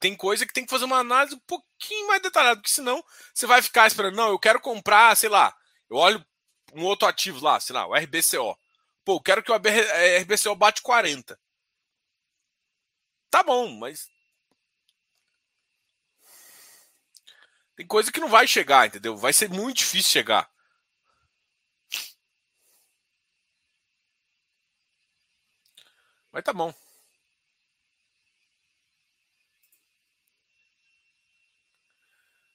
[0.00, 3.46] tem coisa que tem que fazer uma análise um pouquinho mais detalhada, porque senão você
[3.46, 5.56] vai ficar esperando, não, eu quero comprar, sei lá,
[5.88, 6.24] eu olho
[6.74, 8.58] um outro ativo lá, sei lá, o RBCO.
[9.04, 11.38] Pô, eu quero que o RBCO bate 40.
[13.30, 14.08] Tá bom, mas
[17.76, 19.16] Tem coisa que não vai chegar, entendeu?
[19.16, 20.50] Vai ser muito difícil chegar.
[26.32, 26.72] Mas tá bom.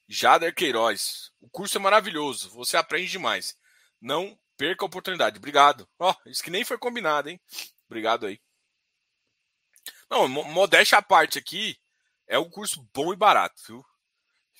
[0.07, 1.31] Jader Queiroz.
[1.41, 2.49] O curso é maravilhoso.
[2.51, 3.57] Você aprende demais.
[4.01, 5.37] Não perca a oportunidade.
[5.37, 5.87] Obrigado.
[5.99, 7.39] Ó, oh, isso que nem foi combinado, hein?
[7.87, 8.41] Obrigado aí.
[10.09, 11.77] Não, modéstia à parte aqui,
[12.27, 13.85] é um curso bom e barato, viu?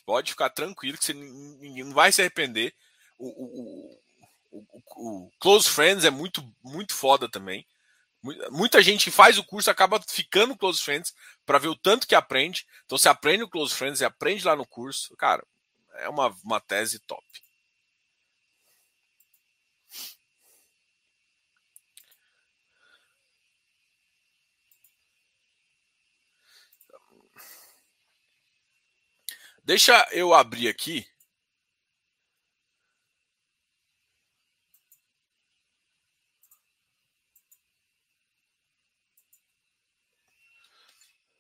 [0.08, 2.74] Pode ficar tranquilo que você não vai se arrepender.
[3.20, 4.00] O, o,
[4.52, 7.68] o, o, Close Friends é muito, muito foda também.
[8.50, 11.14] Muita gente faz o curso acaba ficando Close Friends
[11.46, 12.66] para ver o tanto que aprende.
[12.86, 15.14] Então, você aprende o Close Friends e aprende lá no curso.
[15.18, 15.46] Cara,
[15.96, 17.22] é uma, uma tese top.
[29.68, 31.06] Deixa eu abrir aqui.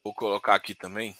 [0.03, 1.15] Vou colocar aqui também.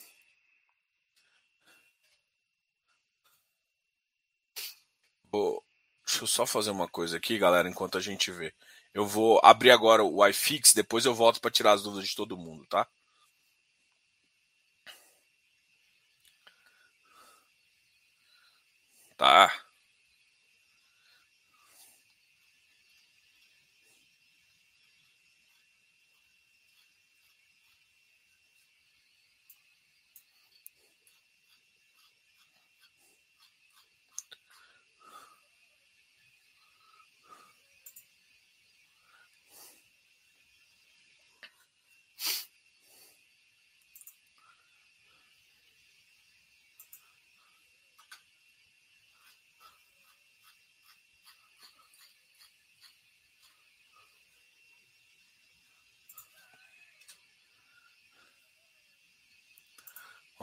[5.32, 5.64] Vou,
[6.06, 8.54] deixa eu só fazer uma coisa aqui, galera, enquanto a gente vê.
[8.94, 12.36] Eu vou abrir agora o iFix, depois eu volto para tirar as dúvidas de todo
[12.36, 12.86] mundo, tá?
[19.18, 19.67] Tá.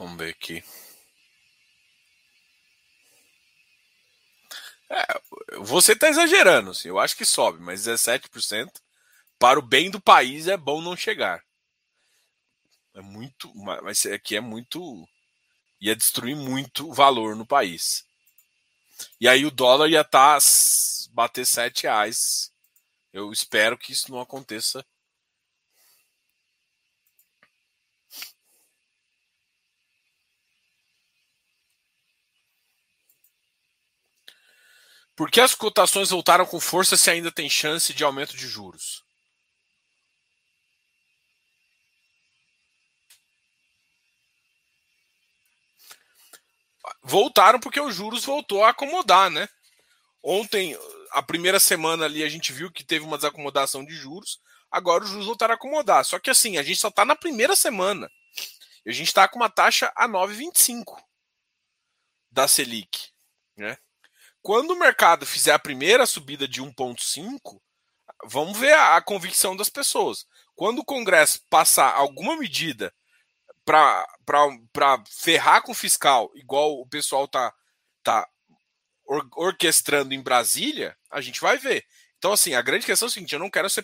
[0.05, 0.63] Vamos ver aqui.
[4.87, 5.21] É,
[5.57, 8.69] você está exagerando, assim, eu acho que sobe, mas 17%
[9.39, 11.43] para o bem do país é bom não chegar.
[12.93, 15.09] É muito, mas aqui é muito
[15.81, 18.05] ia destruir muito valor no país.
[19.19, 20.47] E aí o dólar ia estar tá,
[21.13, 22.51] bater 7 reais.
[23.11, 24.85] Eu espero que isso não aconteça
[35.15, 39.03] Por que as cotações voltaram com força se ainda tem chance de aumento de juros?
[47.01, 49.47] Voltaram porque os juros voltou a acomodar, né?
[50.21, 50.77] Ontem,
[51.11, 54.41] a primeira semana ali, a gente viu que teve uma desacomodação de juros.
[54.69, 56.03] Agora os juros voltaram a acomodar.
[56.03, 58.11] Só que assim, a gente só está na primeira semana.
[58.85, 61.01] E a gente está com uma taxa a 9,25
[62.29, 63.11] da Selic.
[63.55, 63.77] Né?
[64.45, 67.59] Quando o mercado fizer a primeira subida de 1,5,
[68.25, 70.27] vamos ver a, a, convicção das pessoas.
[70.53, 72.93] Quando o Congresso passar alguma medida
[73.65, 74.05] para
[75.09, 77.51] ferrar com o fiscal, igual o pessoal tá,
[78.03, 78.29] tá
[79.05, 81.83] or, orquestrando em Brasília, a gente vai ver.
[82.19, 83.83] Então, assim, a grande questão é o seguinte: eu não quero ser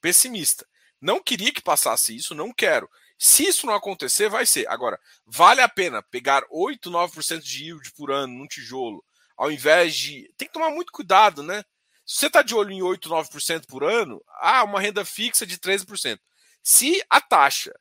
[0.00, 0.66] pessimista.
[1.00, 2.90] Não queria que passasse isso, não quero.
[3.16, 4.66] Se isso não acontecer, vai ser.
[4.66, 9.04] Agora, vale a pena pegar 8, 9% de yield por ano num tijolo
[9.36, 10.32] ao invés de.
[10.36, 11.64] Tem que tomar muito cuidado, né?
[12.04, 15.58] Se você está de olho em 8, 9% por ano, ah, uma renda fixa de
[15.58, 16.20] 13%.
[16.62, 17.74] Se a taxa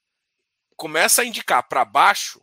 [0.75, 2.41] começa a indicar para baixo,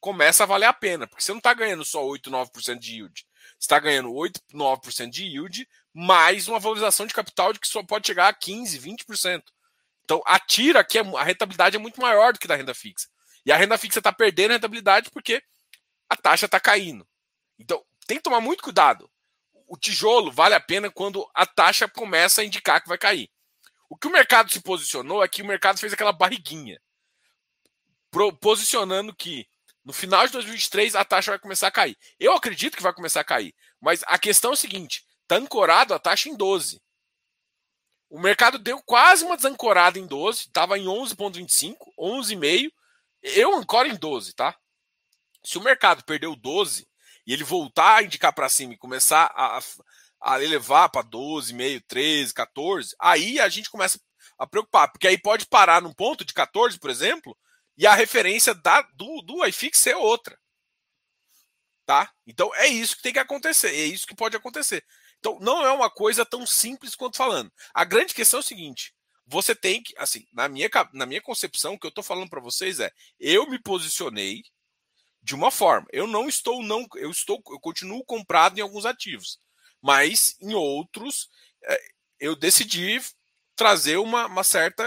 [0.00, 3.24] começa a valer a pena, porque você não está ganhando só 8, 9% de yield.
[3.58, 7.82] Você está ganhando 8, 9% de yield, mais uma valorização de capital de que só
[7.84, 9.42] pode chegar a 15, 20%.
[10.04, 13.08] Então, atira que a rentabilidade é muito maior do que da renda fixa.
[13.46, 15.42] E a renda fixa está perdendo a rentabilidade porque
[16.08, 17.06] a taxa está caindo.
[17.58, 19.10] Então, tem que tomar muito cuidado.
[19.66, 23.30] O tijolo vale a pena quando a taxa começa a indicar que vai cair.
[23.88, 26.78] O que o mercado se posicionou é que o mercado fez aquela barriguinha,
[28.38, 29.48] posicionando que
[29.82, 31.96] no final de 2023 a taxa vai começar a cair.
[32.20, 35.94] Eu acredito que vai começar a cair, mas a questão é o seguinte: está ancorado
[35.94, 36.82] a taxa em 12.
[38.10, 42.70] O mercado deu quase uma desancorada em 12, estava em 11,25, 11,5.
[43.22, 44.54] Eu ancoro em 12, tá?
[45.42, 46.86] Se o mercado perdeu 12,
[47.26, 49.60] e ele voltar a indicar para cima e começar a,
[50.20, 54.00] a elevar para 12, meio, 13, 14, aí a gente começa
[54.38, 57.36] a preocupar, porque aí pode parar num ponto de 14, por exemplo,
[57.76, 60.38] e a referência da, do, do iFix ser outra.
[61.84, 62.10] Tá?
[62.26, 64.84] Então é isso que tem que acontecer, é isso que pode acontecer.
[65.18, 67.52] Então não é uma coisa tão simples quanto falando.
[67.74, 68.94] A grande questão é o seguinte:
[69.26, 72.40] você tem que, assim, na minha, na minha concepção, o que eu estou falando para
[72.40, 74.42] vocês é: eu me posicionei
[75.22, 75.86] de uma forma.
[75.92, 79.38] Eu não estou não eu estou eu continuo comprado em alguns ativos,
[79.80, 81.30] mas em outros
[81.62, 81.80] é,
[82.20, 83.00] eu decidi
[83.54, 84.84] trazer uma, uma certa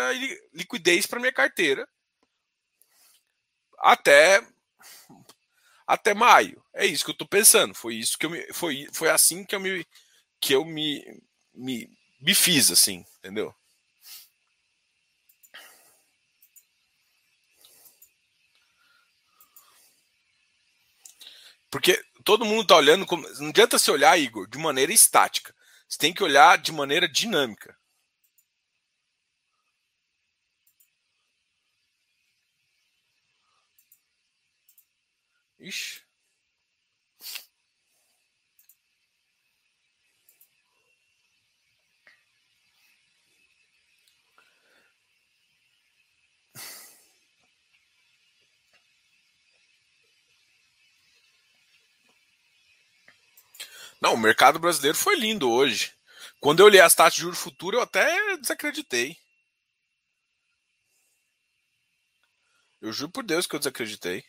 [0.54, 1.88] liquidez para minha carteira
[3.80, 4.46] até
[5.88, 6.64] até maio.
[6.74, 7.76] É isso que eu estou pensando.
[7.76, 9.88] Foi isso que eu me, foi foi assim que eu me
[10.42, 11.04] que eu me
[11.54, 13.56] me, me fiz assim, entendeu?
[21.76, 23.06] Porque todo mundo está olhando.
[23.06, 23.28] Como...
[23.40, 25.54] Não adianta se olhar, Igor, de maneira estática.
[25.90, 27.78] Você tem que olhar de maneira dinâmica.
[35.60, 36.05] Ixi.
[54.02, 55.94] Não, o mercado brasileiro foi lindo hoje.
[56.40, 59.18] Quando eu li as taxas de juros futuro, eu até desacreditei.
[62.82, 64.24] Eu juro por Deus que eu desacreditei.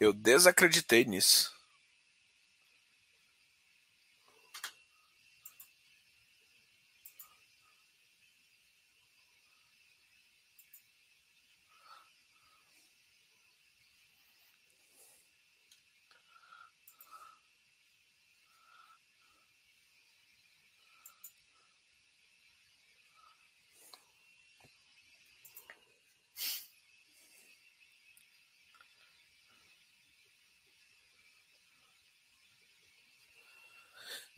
[0.00, 1.57] Eu desacreditei nisso.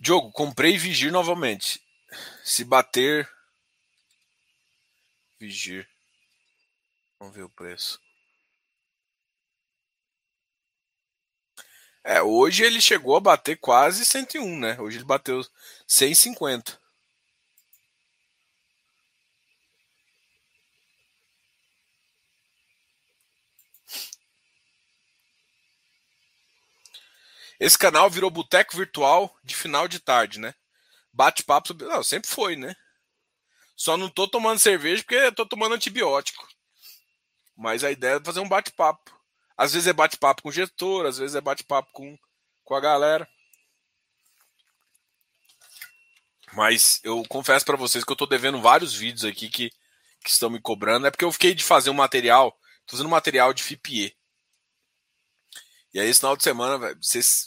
[0.01, 1.79] Diogo, comprei Vigir novamente.
[2.43, 3.31] Se bater.
[5.39, 5.87] Vigir.
[7.19, 8.01] Vamos ver o preço.
[12.03, 14.81] É, hoje ele chegou a bater quase 101, né?
[14.81, 15.47] Hoje ele bateu
[15.87, 16.80] 150.
[27.61, 30.55] Esse canal virou boteco virtual de final de tarde, né?
[31.13, 31.87] Bate-papo sobre.
[31.87, 32.75] Não, sempre foi, né?
[33.77, 36.49] Só não tô tomando cerveja porque tô tomando antibiótico.
[37.55, 39.15] Mas a ideia é fazer um bate-papo.
[39.59, 42.19] Às vezes é bate-papo com o gestor, às vezes é bate-papo com,
[42.65, 43.29] com a galera.
[46.55, 49.71] Mas eu confesso para vocês que eu tô devendo vários vídeos aqui que,
[50.25, 51.07] que estão me cobrando.
[51.07, 52.53] É porque eu fiquei de fazer um material.
[52.87, 54.17] Tô fazendo um material de FIPE.
[55.93, 57.47] E aí, esse final de semana, vocês.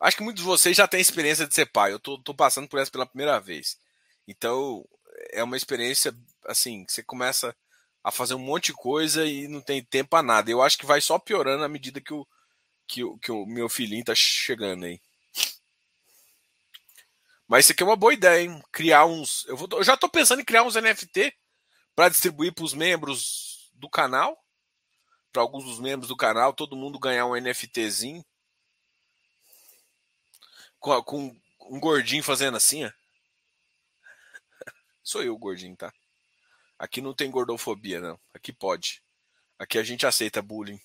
[0.00, 1.92] Acho que muitos de vocês já têm experiência de ser pai.
[1.92, 3.78] Eu tô, tô passando por essa pela primeira vez.
[4.26, 4.86] Então,
[5.30, 6.14] é uma experiência,
[6.46, 7.54] assim, que você começa
[8.02, 10.50] a fazer um monte de coisa e não tem tempo para nada.
[10.50, 12.26] Eu acho que vai só piorando à medida que o,
[12.86, 15.00] que o, que o meu filhinho tá chegando aí.
[17.46, 18.62] Mas isso aqui é uma boa ideia, hein?
[18.72, 19.44] Criar uns.
[19.46, 21.34] Eu, vou, eu já tô pensando em criar uns NFT
[21.94, 24.43] para distribuir para os membros do canal
[25.34, 28.24] para alguns dos membros do canal, todo mundo ganhar um NFTzinho.
[30.78, 32.92] Com, com um gordinho fazendo assim, ó.
[35.02, 35.92] Sou eu o gordinho, tá?
[36.78, 38.18] Aqui não tem gordofobia, não.
[38.32, 39.02] Aqui pode.
[39.58, 40.80] Aqui a gente aceita bullying.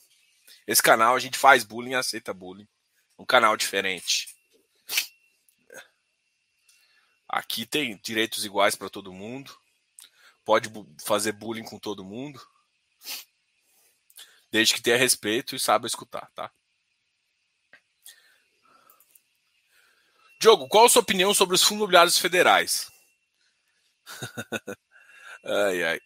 [0.66, 2.68] Esse canal a gente faz bullying e aceita bullying.
[3.20, 4.36] Um canal diferente.
[7.28, 9.56] Aqui tem direitos iguais para todo mundo.
[10.44, 10.72] Pode
[11.06, 12.42] fazer bullying com todo mundo
[14.52, 16.52] desde que tenha respeito e saiba escutar, tá?
[20.40, 22.90] Diogo, qual a sua opinião sobre os fundos imobiliários federais?
[25.44, 26.00] ai, ai.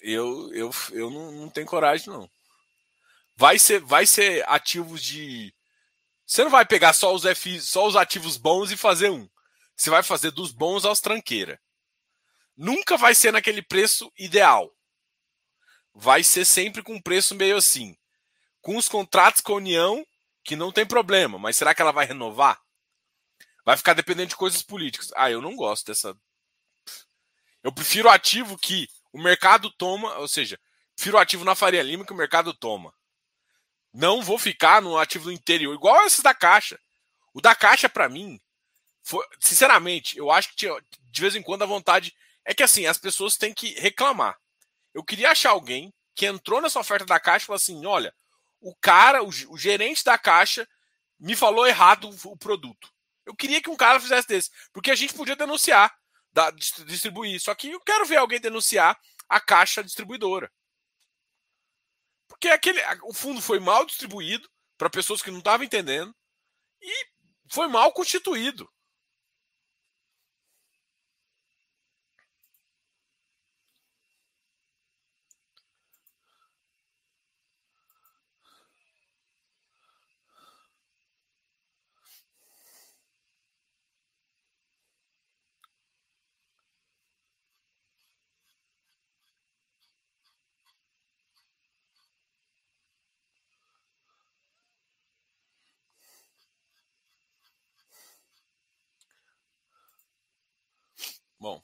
[0.00, 2.30] Eu, eu, eu não, não tenho coragem, não.
[3.36, 5.52] Vai ser, vai ser ativos de.
[6.24, 9.28] Você não vai pegar só os FI, só os ativos bons e fazer um.
[9.76, 11.60] Você vai fazer dos bons aos tranqueira.
[12.56, 14.75] Nunca vai ser naquele preço ideal
[15.98, 17.96] vai ser sempre com um preço meio assim.
[18.60, 20.06] Com os contratos com a União,
[20.44, 22.60] que não tem problema, mas será que ela vai renovar?
[23.64, 25.10] Vai ficar dependendo de coisas políticas.
[25.16, 26.16] Ah, eu não gosto dessa.
[27.62, 30.60] Eu prefiro ativo que o mercado toma, ou seja,
[30.94, 32.94] prefiro ativo na Faria Lima que o mercado toma.
[33.92, 36.78] Não vou ficar no ativo do interior, igual esses da Caixa.
[37.32, 38.38] O da Caixa, para mim,
[39.02, 40.78] foi, sinceramente, eu acho que tinha,
[41.10, 44.38] de vez em quando a vontade é que assim, as pessoas têm que reclamar.
[44.96, 48.14] Eu queria achar alguém que entrou nessa oferta da Caixa e falou assim: olha,
[48.58, 50.66] o cara, o, o gerente da Caixa,
[51.20, 52.90] me falou errado o, o produto.
[53.26, 55.94] Eu queria que um cara fizesse desse, porque a gente podia denunciar,
[56.32, 57.38] da, distribuir.
[57.38, 60.50] Só que eu quero ver alguém denunciar a Caixa distribuidora.
[62.26, 66.16] Porque aquele, o fundo foi mal distribuído para pessoas que não estavam entendendo
[66.80, 67.06] e
[67.52, 68.66] foi mal constituído.
[101.46, 101.60] Bom,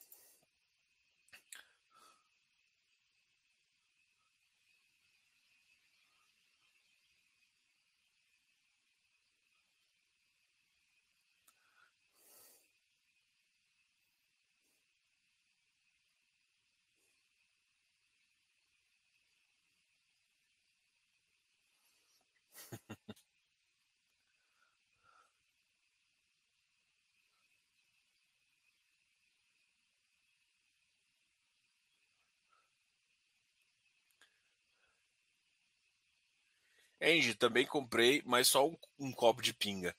[37.03, 39.95] Angie, também comprei, mas só um, um copo de pinga.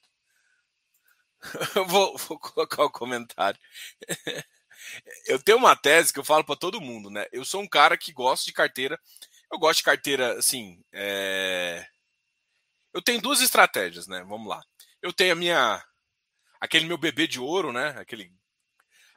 [1.88, 3.60] vou, vou, colocar o comentário.
[5.28, 7.26] eu tenho uma tese que eu falo para todo mundo, né?
[7.32, 9.00] Eu sou um cara que gosta de carteira.
[9.52, 10.82] Eu gosto de carteira, assim.
[10.92, 11.86] É...
[12.94, 14.24] Eu tenho duas estratégias, né?
[14.24, 14.64] Vamos lá.
[15.02, 15.84] Eu tenho a minha.
[16.60, 17.90] Aquele meu bebê de ouro, né?
[17.98, 18.32] Aquele...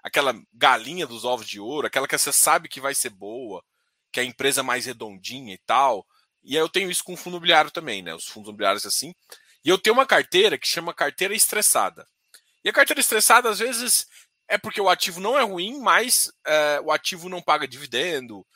[0.03, 3.65] Aquela galinha dos ovos de ouro, aquela que você sabe que vai ser boa,
[4.13, 6.07] que é a empresa mais redondinha e tal.
[6.47, 8.15] E aí eu tenho isso com o fundo imobiliário também, né?
[8.15, 9.13] Os fundos imobiliários assim.
[9.65, 12.07] E eu tenho uma carteira que chama carteira estressada.
[12.65, 14.07] E a carteira estressada, às vezes,
[14.47, 18.47] é porque o ativo não é ruim, mas é, o ativo não paga dividendo.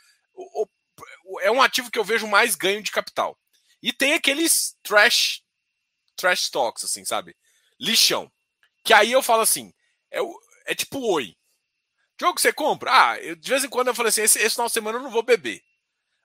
[1.40, 3.36] É um ativo que eu vejo mais ganho de capital.
[3.82, 5.42] E tem aqueles trash,
[6.14, 7.36] trash stocks, assim, sabe?
[7.80, 8.30] Lixão.
[8.84, 9.72] Que aí eu falo assim,
[10.12, 10.20] é,
[10.66, 11.36] é tipo oi.
[12.20, 12.90] Jogo que você compra?
[12.92, 15.02] Ah, eu, de vez em quando eu falei assim, esse, esse final de semana eu
[15.02, 15.60] não vou beber.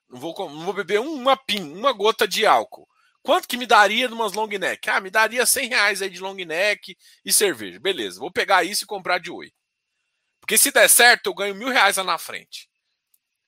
[0.09, 2.87] Não vou, não vou beber uma pin, uma gota de álcool.
[3.21, 4.87] Quanto que me daria numas long neck?
[4.89, 7.79] Ah, me daria 100 reais aí de long neck e cerveja.
[7.79, 9.51] Beleza, vou pegar isso e comprar de oi.
[10.39, 12.69] Porque se der certo, eu ganho mil reais lá na frente.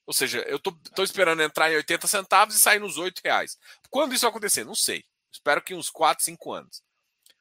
[0.07, 3.57] Ou seja, eu tô, tô esperando entrar em 80 centavos e sair nos 8 reais.
[3.89, 4.63] Quando isso acontecer?
[4.63, 5.03] Não sei.
[5.31, 6.81] Espero que uns 4, 5 anos.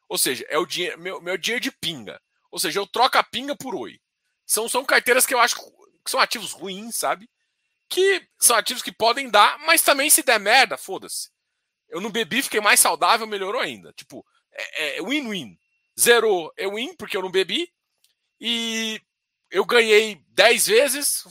[0.09, 2.21] Ou seja, é o dinheiro, meu, meu dinheiro de pinga.
[2.51, 3.99] Ou seja, eu troco a pinga por oi.
[4.45, 7.31] São, são carteiras que eu acho que são ativos ruins, sabe?
[7.89, 11.31] Que são ativos que podem dar, mas também se der merda, foda-se.
[11.89, 13.93] Eu não bebi, fiquei mais saudável, melhorou ainda.
[13.93, 15.59] Tipo, é, é win-win.
[15.99, 17.73] Zerou é win, porque eu não bebi.
[18.41, 19.01] E
[19.51, 21.25] eu ganhei 10 vezes,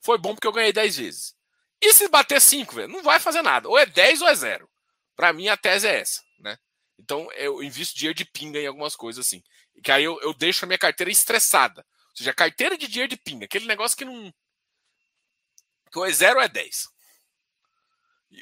[0.00, 1.34] foi bom porque eu ganhei 10 vezes.
[1.80, 3.68] E se bater 5, velho, não vai fazer nada.
[3.68, 4.68] Ou é 10 ou é 0.
[5.16, 6.58] Para mim, a tese é essa, né?
[6.98, 9.42] Então, eu invisto dinheiro de pinga em algumas coisas assim.
[9.82, 11.84] Que aí eu, eu deixo a minha carteira estressada.
[12.10, 13.46] Ou seja, carteira de dinheiro de pinga.
[13.46, 14.32] Aquele negócio que não,
[15.98, 16.88] ou é 0 ou é 10.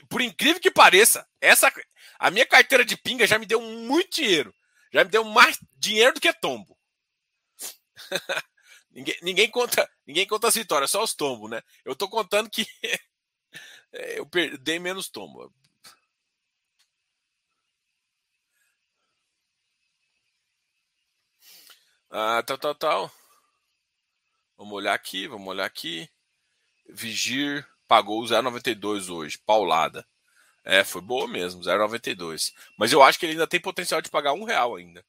[0.09, 1.73] Por incrível que pareça, essa
[2.19, 4.55] a minha carteira de pinga já me deu muito dinheiro.
[4.93, 6.79] Já me deu mais dinheiro do que tombo.
[8.91, 11.63] ninguém, ninguém, conta, ninguém conta as vitórias, só os tombos, né?
[11.85, 12.67] Eu tô contando que
[13.93, 14.29] eu
[14.61, 15.53] dei menos tombo.
[22.11, 23.11] Ah, tal, tal, tal.
[24.57, 26.09] Vamos olhar aqui, vamos olhar aqui.
[26.89, 30.07] Vigir pagou 0,92 hoje, paulada.
[30.65, 32.53] É, foi boa mesmo, 0,92.
[32.79, 35.05] Mas eu acho que ele ainda tem potencial de pagar um real ainda.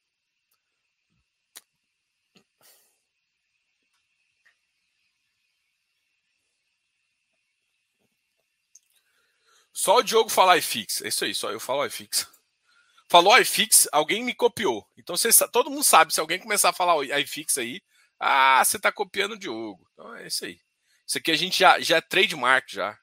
[9.73, 11.01] Só o Diogo falar iFix.
[11.01, 12.27] É isso aí, só eu falo iFix.
[13.09, 14.85] Falou iFix, alguém me copiou.
[14.97, 17.81] Então cê, todo mundo sabe, se alguém começar a falar iFix aí,
[18.19, 19.87] ah, você está copiando o Diogo.
[19.93, 20.59] Então é isso aí.
[21.09, 22.95] Isso aqui a gente já, já é trademark, já.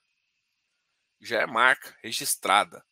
[1.20, 2.86] Já é marca registrada.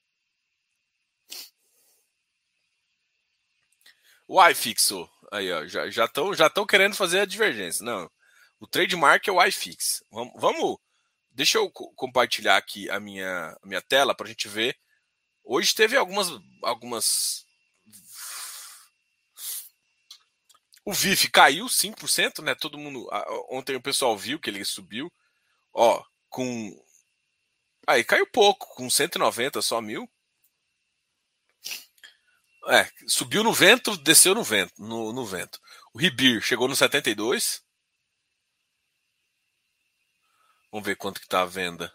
[4.27, 5.09] O iFixo.
[5.31, 5.65] Aí, ó.
[5.69, 7.85] Já estão já já querendo fazer a divergência.
[7.85, 8.11] Não.
[8.59, 10.03] O trademark é o iFix.
[10.11, 10.35] Vamos.
[10.37, 10.79] vamos
[11.31, 14.77] deixa eu compartilhar aqui a minha, a minha tela para a gente ver.
[15.45, 16.27] Hoje teve algumas,
[16.61, 17.44] algumas
[20.85, 22.55] O VIF caiu 5%, né?
[22.55, 23.09] Todo mundo.
[23.51, 25.11] Ontem o pessoal viu que ele subiu.
[25.73, 26.85] Ó, com.
[27.87, 30.09] Aí caiu pouco, com 190 só mil.
[32.67, 35.61] É, subiu no vento, desceu no vento, no, no vento.
[35.93, 37.63] O Ribir chegou no 72.
[40.71, 41.93] Vamos ver quanto que tá a venda.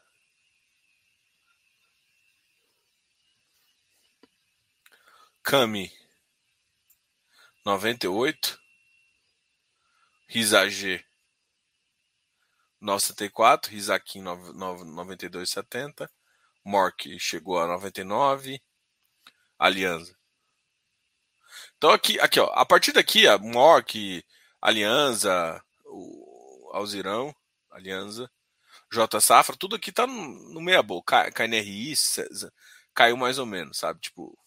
[5.44, 5.92] Cami
[7.66, 8.60] 98.
[10.30, 11.04] Risag
[12.80, 16.08] 974, Risakin 92,70,
[16.64, 18.62] Mork chegou a 99,
[19.58, 20.16] Aliança.
[21.78, 24.24] Então aqui, aqui ó, a partir daqui, a Mork,
[24.62, 27.36] Aliança, o Alzirão,
[27.72, 28.30] Aliança,
[28.94, 31.32] J Safra, tudo aqui tá no, meia boca.
[31.32, 31.94] KNRI
[32.94, 34.00] caiu mais ou menos, sabe?
[34.00, 34.38] Tipo,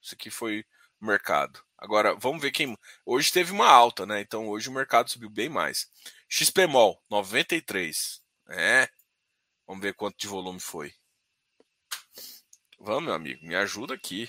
[0.00, 0.64] isso aqui foi
[0.98, 1.62] mercado.
[1.78, 2.76] Agora, vamos ver quem.
[3.06, 4.20] Hoje teve uma alta, né?
[4.20, 5.88] Então hoje o mercado subiu bem mais.
[6.28, 8.20] XPMOL, 93.
[8.50, 8.88] É.
[9.66, 10.92] Vamos ver quanto de volume foi.
[12.80, 14.28] Vamos, meu amigo, me ajuda aqui.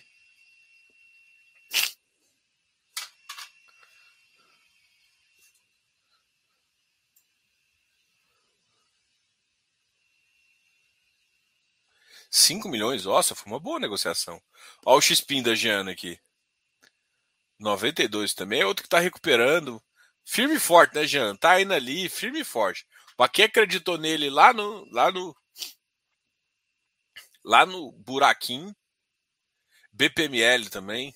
[12.31, 14.39] Cinco milhões, nossa, foi uma boa negociação.
[14.85, 16.19] Olha o XPIN da Giana aqui.
[17.59, 19.81] 92 também é outro que está recuperando.
[20.25, 21.35] Firme e forte, né, Jean?
[21.35, 22.85] Tá indo ali, firme e forte.
[23.17, 25.35] Pra quem acreditou nele lá no, lá no,
[27.43, 28.73] lá no buraquinho,
[29.91, 31.13] BPML também.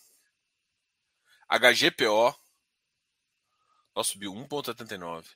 [1.48, 2.36] HGPO.
[3.96, 5.28] Ó, subiu 1,79.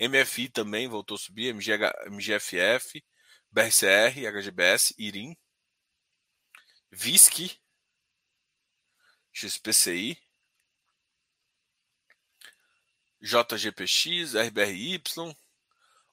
[0.00, 1.54] MFI também voltou a subir.
[1.54, 3.04] MGFF.
[3.50, 5.36] BRCR, HGBS, IRIM.
[6.90, 7.60] VISC.
[9.36, 10.18] XPCI.
[13.20, 15.02] JGPX, RBRY.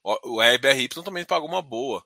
[0.02, 2.04] O RBRY também pagou uma boa.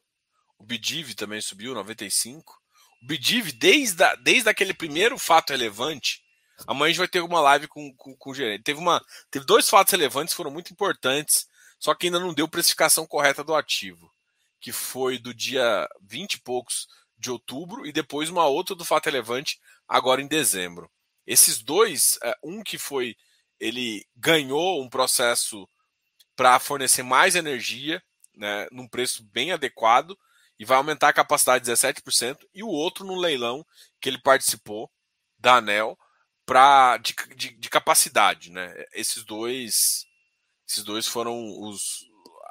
[0.56, 2.62] O BIDIV também subiu 95.
[3.02, 6.22] O BIDIV, desde, a, desde aquele primeiro fato relevante,
[6.66, 8.62] amanhã a gente vai ter uma live com, com, com o gerente.
[8.62, 11.48] Teve, uma, teve dois fatos relevantes que foram muito importantes,
[11.80, 14.12] só que ainda não deu precificação correta do ativo,
[14.60, 19.06] que foi do dia 20 e poucos de outubro e depois uma outra do fato
[19.06, 20.88] relevante agora em dezembro.
[21.28, 23.14] Esses dois, é, um que foi
[23.60, 25.68] ele ganhou um processo
[26.34, 28.02] para fornecer mais energia,
[28.34, 30.18] né, num preço bem adequado,
[30.58, 33.62] e vai aumentar a capacidade 17%, e o outro no leilão
[34.00, 34.90] que ele participou
[35.38, 35.98] da ANEL
[36.46, 38.50] pra, de, de, de capacidade.
[38.50, 38.72] Né?
[38.94, 40.06] Esses dois
[40.66, 42.04] esses dois foram os,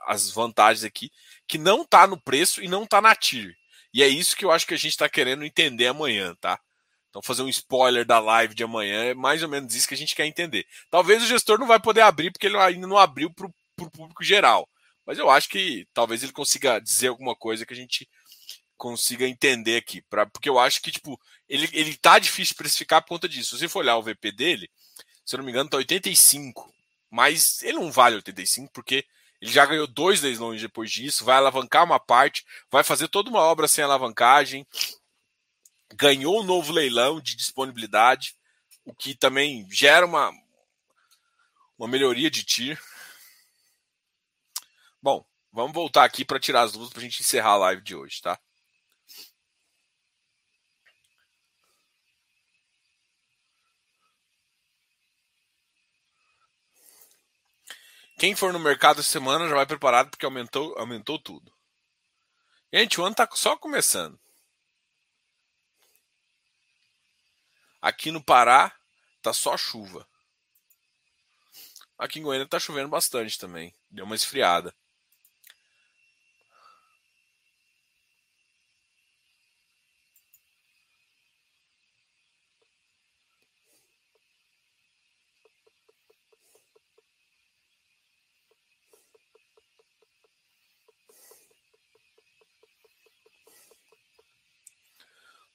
[0.08, 1.12] as vantagens aqui,
[1.48, 3.56] que não está no preço e não está na TIR.
[3.94, 6.60] E é isso que eu acho que a gente está querendo entender amanhã, tá?
[7.18, 9.98] Então, fazer um spoiler da live de amanhã é mais ou menos isso que a
[9.98, 10.68] gente quer entender.
[10.92, 14.24] Talvez o gestor não vai poder abrir, porque ele ainda não abriu para o público
[14.24, 14.70] geral.
[15.04, 18.08] Mas eu acho que talvez ele consiga dizer alguma coisa que a gente
[18.78, 20.04] consiga entender aqui.
[20.04, 23.56] Pra, porque eu acho que, tipo, ele, ele tá difícil de precificar por conta disso.
[23.56, 24.70] Se você for olhar o VP dele,
[25.26, 26.72] se eu não me engano, tá 85.
[27.10, 29.04] Mas ele não vale 85, porque
[29.42, 33.40] ele já ganhou dois leilões depois disso, vai alavancar uma parte, vai fazer toda uma
[33.40, 34.68] obra sem alavancagem
[35.96, 38.36] ganhou um novo leilão de disponibilidade,
[38.86, 40.32] o que também gera uma,
[41.78, 42.82] uma melhoria de TIR.
[45.02, 47.96] Bom, vamos voltar aqui para tirar as dúvidas para a gente encerrar a live de
[47.96, 48.40] hoje, tá?
[58.18, 61.54] Quem for no mercado essa semana já vai preparado porque aumentou, aumentou tudo.
[62.74, 64.20] Gente, o ano está só começando.
[67.88, 68.76] Aqui no Pará
[69.22, 70.06] tá só chuva.
[71.98, 73.74] Aqui em Goiânia tá chovendo bastante também.
[73.90, 74.76] Deu uma esfriada.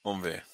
[0.03, 0.52] Vamos ver.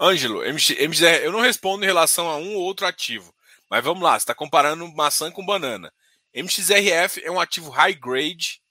[0.00, 3.34] Ângelo, MXR, eu não respondo em relação a um ou outro ativo.
[3.68, 5.92] Mas vamos lá, você está comparando maçã com banana.
[6.34, 8.62] MXRF é um ativo high grade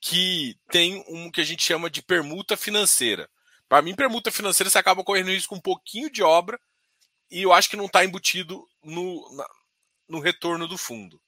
[0.00, 3.28] que tem um que a gente chama de permuta financeira.
[3.68, 6.58] Para mim, permuta financeira você acaba correndo risco um pouquinho de obra
[7.30, 9.46] e eu acho que não está embutido no, na,
[10.08, 11.20] no retorno do fundo.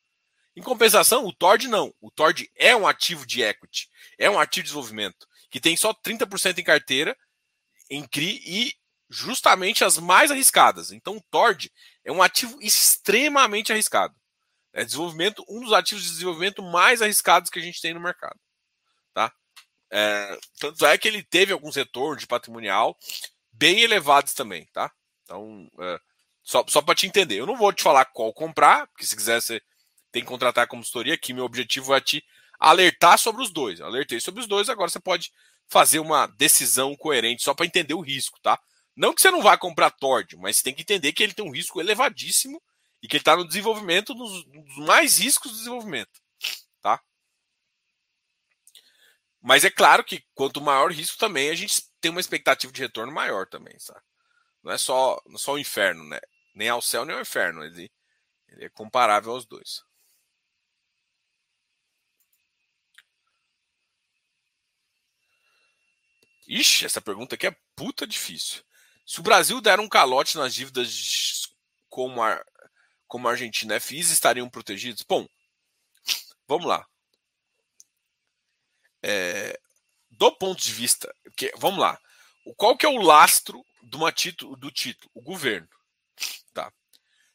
[0.56, 1.94] Em compensação, o TORD não.
[2.00, 3.88] O TORD é um ativo de equity,
[4.18, 7.16] é um ativo de desenvolvimento que tem só 30% em carteira
[7.90, 8.74] em CRI e
[9.12, 10.90] justamente as mais arriscadas.
[10.90, 11.70] Então, o TORD
[12.02, 14.14] é um ativo extremamente arriscado.
[14.72, 18.38] É desenvolvimento, um dos ativos de desenvolvimento mais arriscados que a gente tem no mercado.
[19.12, 19.30] Tá?
[19.90, 22.96] É, tanto é que ele teve alguns retornos de patrimonial
[23.52, 24.66] bem elevados também.
[24.72, 24.90] Tá?
[25.24, 26.00] Então, é,
[26.42, 29.42] só, só para te entender, eu não vou te falar qual comprar, porque se quiser
[29.42, 29.60] você
[30.10, 32.24] tem que contratar como consultoria, aqui meu objetivo é te
[32.58, 33.78] alertar sobre os dois.
[33.78, 35.30] Eu alertei sobre os dois, agora você pode
[35.68, 38.58] fazer uma decisão coerente só para entender o risco, tá?
[38.94, 41.52] Não que você não vá comprar Tord, mas tem que entender que ele tem um
[41.52, 42.62] risco elevadíssimo
[43.02, 44.44] e que ele está no desenvolvimento dos,
[44.86, 46.20] mais riscos do desenvolvimento.
[46.80, 47.02] Tá?
[49.40, 53.12] Mas é claro que quanto maior risco também, a gente tem uma expectativa de retorno
[53.12, 53.78] maior também.
[53.78, 54.00] Sabe?
[54.62, 56.20] Não é só, não é só o inferno, né?
[56.54, 57.64] Nem ao céu, nem ao inferno.
[57.64, 57.90] Ele,
[58.48, 59.82] ele é comparável aos dois.
[66.46, 68.62] Ixi, essa pergunta aqui é puta difícil.
[69.12, 71.54] Se o Brasil der um calote nas dívidas
[71.90, 72.42] como a,
[73.06, 75.04] como a Argentina e FIS, estariam protegidos?
[75.06, 75.28] Bom,
[76.48, 76.86] vamos lá.
[79.02, 79.60] É,
[80.12, 81.14] do ponto de vista.
[81.58, 82.00] Vamos lá.
[82.56, 85.10] Qual que é o lastro do, título, do título?
[85.12, 85.68] O governo.
[86.54, 86.72] Tá?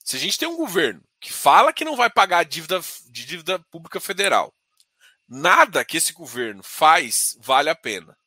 [0.03, 3.23] Se a gente tem um governo que fala que não vai pagar a dívida de
[3.23, 4.51] dívida pública federal,
[5.27, 8.17] nada que esse governo faz vale a pena.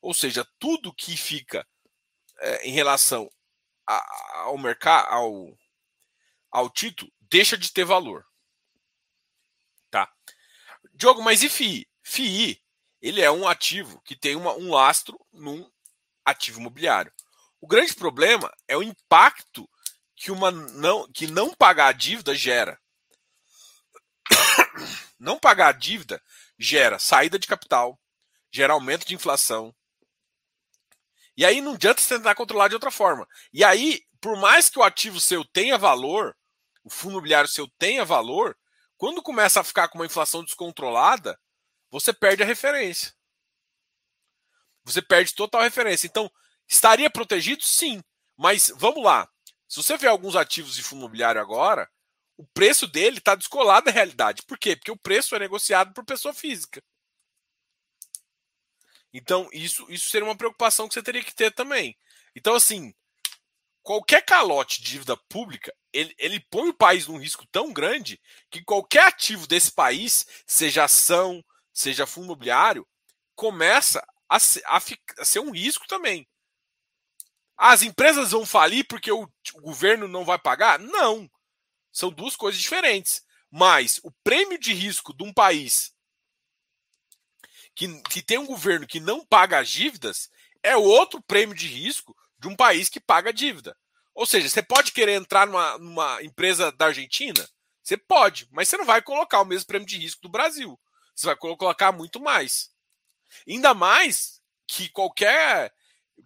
[0.00, 1.66] Ou seja, tudo que fica
[2.38, 3.30] é, em relação
[3.86, 5.58] a, ao mercado, ao,
[6.50, 8.24] ao título, deixa de ter valor.
[10.96, 11.86] Diogo, mas e FII?
[12.02, 12.62] FII,
[13.02, 15.70] ele é um ativo que tem uma, um lastro num
[16.24, 17.12] ativo imobiliário.
[17.60, 19.68] O grande problema é o impacto
[20.16, 22.80] que, uma não, que não pagar a dívida gera.
[25.18, 26.22] Não pagar a dívida
[26.58, 27.98] gera saída de capital,
[28.50, 29.74] gera aumento de inflação.
[31.36, 33.28] E aí não adianta você tentar controlar de outra forma.
[33.52, 36.36] E aí, por mais que o ativo seu tenha valor,
[36.82, 38.56] o fundo imobiliário seu tenha valor,
[38.96, 41.38] quando começa a ficar com uma inflação descontrolada,
[41.90, 43.12] você perde a referência.
[44.84, 46.06] Você perde total referência.
[46.06, 46.30] Então,
[46.66, 47.62] estaria protegido?
[47.62, 48.02] Sim.
[48.36, 49.28] Mas vamos lá.
[49.68, 51.90] Se você vê alguns ativos de fundo imobiliário agora,
[52.36, 54.42] o preço dele está descolado da realidade.
[54.42, 54.76] Por quê?
[54.76, 56.82] Porque o preço é negociado por pessoa física.
[59.16, 61.96] Então, isso, isso seria uma preocupação que você teria que ter também.
[62.34, 62.94] Então, assim,
[63.82, 68.62] qualquer calote de dívida pública, ele, ele põe o país num risco tão grande que
[68.62, 71.42] qualquer ativo desse país, seja ação,
[71.72, 72.86] seja fundo imobiliário,
[73.34, 74.76] começa a ser, a,
[75.18, 76.28] a ser um risco também.
[77.56, 79.22] As empresas vão falir porque o,
[79.54, 80.78] o governo não vai pagar?
[80.78, 81.26] Não.
[81.90, 83.22] São duas coisas diferentes.
[83.50, 85.95] Mas o prêmio de risco de um país
[87.76, 90.30] que, que tem um governo que não paga as dívidas
[90.62, 93.76] é outro prêmio de risco de um país que paga dívida.
[94.14, 97.46] Ou seja, você pode querer entrar numa, numa empresa da Argentina?
[97.82, 100.80] Você pode, mas você não vai colocar o mesmo prêmio de risco do Brasil.
[101.14, 102.70] Você vai colocar muito mais.
[103.46, 105.72] Ainda mais que qualquer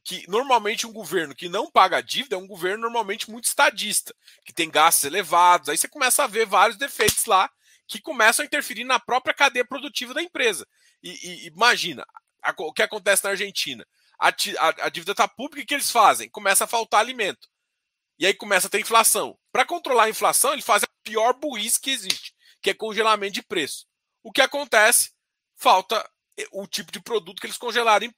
[0.05, 4.53] que normalmente um governo que não paga dívida é um governo normalmente muito estadista, que
[4.53, 5.69] tem gastos elevados.
[5.69, 7.51] Aí você começa a ver vários defeitos lá
[7.89, 10.67] que começam a interferir na própria cadeia produtiva da empresa.
[11.03, 12.07] E, e imagina
[12.43, 13.87] a, o que acontece na Argentina.
[14.19, 16.29] A, a, a dívida está pública, o que eles fazem?
[16.29, 17.49] Começa a faltar alimento.
[18.19, 19.39] E aí começa a ter inflação.
[19.51, 23.43] Para controlar a inflação, ele faz a pior burrice que existe, que é congelamento de
[23.43, 23.87] preço.
[24.23, 25.13] O que acontece?
[25.57, 28.13] Falta eh, o tipo de produto que eles congelaram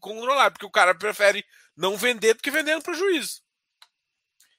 [0.00, 1.44] controlar, porque o cara prefere
[1.76, 3.42] não vender do que vender no prejuízo.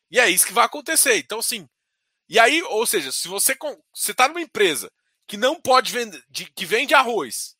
[0.09, 1.17] E é isso que vai acontecer.
[1.17, 1.67] Então, assim.
[2.27, 3.55] E aí, ou seja, se você
[3.93, 4.91] você está numa empresa
[5.27, 7.54] que não pode vender, de, que vende arroz,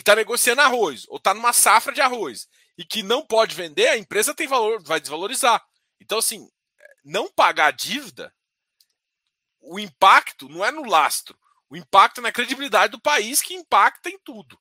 [0.00, 2.48] que está negociando arroz, ou está numa safra de arroz
[2.78, 5.62] e que não pode vender, a empresa tem valor, vai desvalorizar.
[6.00, 6.50] Então, assim,
[7.04, 8.34] não pagar a dívida,
[9.60, 11.38] o impacto não é no lastro,
[11.68, 14.58] o impacto é na credibilidade do país que impacta em tudo.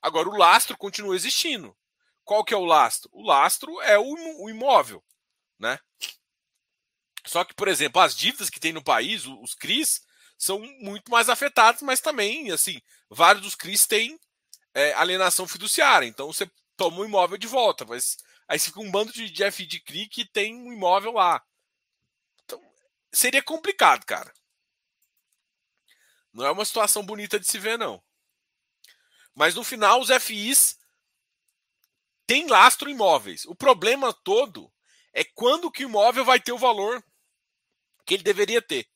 [0.00, 1.76] Agora, o lastro continua existindo.
[2.24, 3.10] Qual que é o lastro?
[3.12, 5.04] O lastro é o imóvel,
[5.58, 5.78] né?
[7.26, 10.00] Só que, por exemplo, as dívidas que tem no país, os CRIs,
[10.38, 14.18] são muito mais afetados, mas também, assim, vários dos CRIs têm
[14.74, 16.06] é, alienação fiduciária.
[16.06, 18.16] Então você toma o imóvel de volta, mas
[18.46, 21.44] aí fica um bando de, de FI CRI que tem um imóvel lá.
[22.44, 22.62] Então,
[23.12, 24.32] seria complicado, cara.
[26.32, 28.02] Não é uma situação bonita de se ver, não.
[29.34, 30.78] Mas no final, os FIs
[32.26, 33.44] tem lastro imóveis.
[33.46, 34.72] O problema todo
[35.12, 37.02] é quando que o imóvel vai ter o valor
[38.04, 38.88] que ele deveria ter.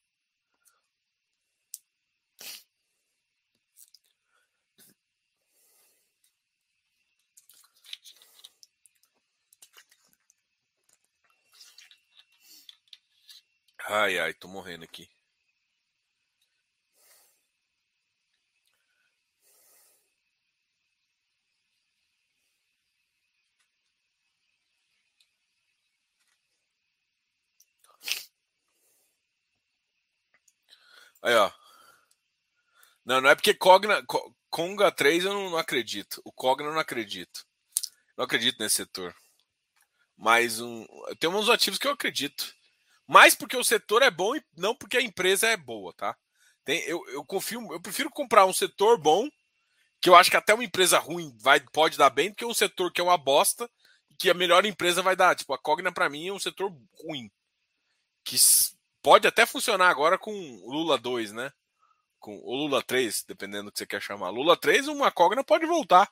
[13.93, 15.09] Ai, ai, tô morrendo aqui.
[31.23, 31.51] Aí, ó.
[33.05, 34.02] Não, não é porque Cogna,
[34.51, 36.20] Conga 3 eu não, não, acredito.
[36.24, 37.44] O Cogna eu não acredito.
[38.16, 39.14] Não acredito nesse setor.
[40.16, 40.86] Mas um,
[41.19, 42.55] tem uns ativos que eu acredito.
[43.06, 46.16] Mais porque o setor é bom e não porque a empresa é boa, tá?
[46.64, 49.28] Tem, eu, eu confio, eu prefiro comprar um setor bom,
[50.00, 52.54] que eu acho que até uma empresa ruim vai, pode dar bem, do que um
[52.54, 53.68] setor que é uma bosta
[54.18, 55.34] que a melhor empresa vai dar.
[55.34, 56.72] Tipo, a Cogna para mim é um setor
[57.04, 57.30] ruim.
[58.24, 58.36] Que
[59.02, 60.32] Pode até funcionar agora com
[60.64, 61.50] Lula 2, né?
[62.20, 64.30] Com o Lula 3, dependendo do que você quer chamar.
[64.30, 66.08] Lula 3, uma cogna pode voltar.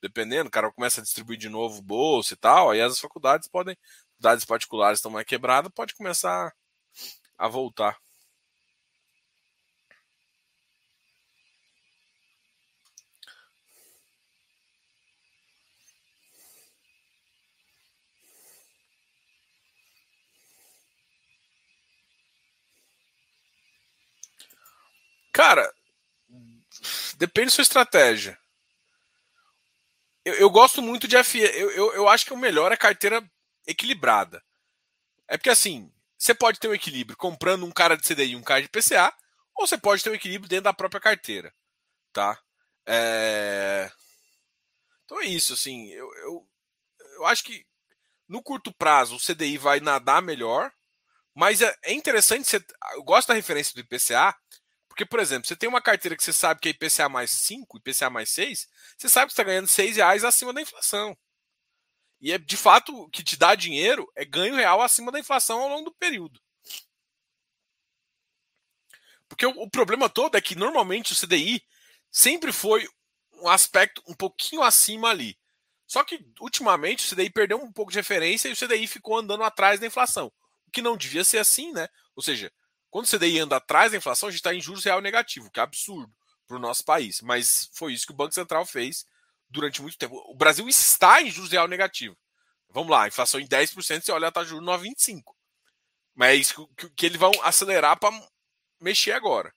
[0.00, 3.76] Dependendo, o cara começa a distribuir de novo bolsa e tal, aí as faculdades podem,
[4.16, 6.52] faculdades particulares estão mais quebradas, pode começar
[7.38, 7.98] a voltar.
[25.32, 25.70] Cara,
[27.18, 28.38] depende da sua estratégia.
[30.24, 31.40] Eu, eu gosto muito de FE.
[31.40, 33.22] Eu, eu, eu acho que o melhor é carteira
[33.66, 34.42] equilibrada.
[35.28, 38.42] É porque assim, você pode ter um equilíbrio comprando um cara de CDI e um
[38.42, 39.12] cara de PCA,
[39.54, 41.52] ou você pode ter um equilíbrio dentro da própria carteira.
[42.12, 42.38] tá?
[42.86, 43.90] É...
[45.04, 46.48] Então é isso, assim, eu, eu,
[47.16, 47.64] eu acho que
[48.28, 50.72] no curto prazo o CDI vai nadar melhor,
[51.34, 52.64] mas é, é interessante, você,
[52.94, 54.34] eu gosto da referência do IPCA,
[54.88, 57.76] porque, por exemplo, você tem uma carteira que você sabe que é IPCA mais 5,
[57.76, 58.66] IPCA mais 6,
[58.96, 61.16] você sabe que está ganhando 6 reais acima da inflação.
[62.20, 65.60] E é de fato o que te dá dinheiro é ganho real acima da inflação
[65.60, 66.40] ao longo do período.
[69.28, 71.62] Porque o, o problema todo é que normalmente o CDI
[72.10, 72.88] sempre foi
[73.42, 75.38] um aspecto um pouquinho acima ali.
[75.86, 79.44] Só que ultimamente o CDI perdeu um pouco de referência e o CDI ficou andando
[79.44, 80.32] atrás da inflação.
[80.66, 81.88] O que não devia ser assim, né?
[82.14, 82.52] Ou seja,
[82.90, 85.60] quando o CDI anda atrás da inflação, a gente está em juros real negativo, que
[85.60, 86.12] é absurdo
[86.46, 87.20] para o nosso país.
[87.20, 89.06] Mas foi isso que o Banco Central fez
[89.56, 90.14] durante muito tempo.
[90.28, 92.16] O Brasil está em juros real negativo.
[92.70, 95.22] Vamos lá, inflação em 10%, você olha, está juros 9,25%.
[96.14, 98.10] Mas é isso que, que eles vão acelerar para
[98.80, 99.52] mexer agora.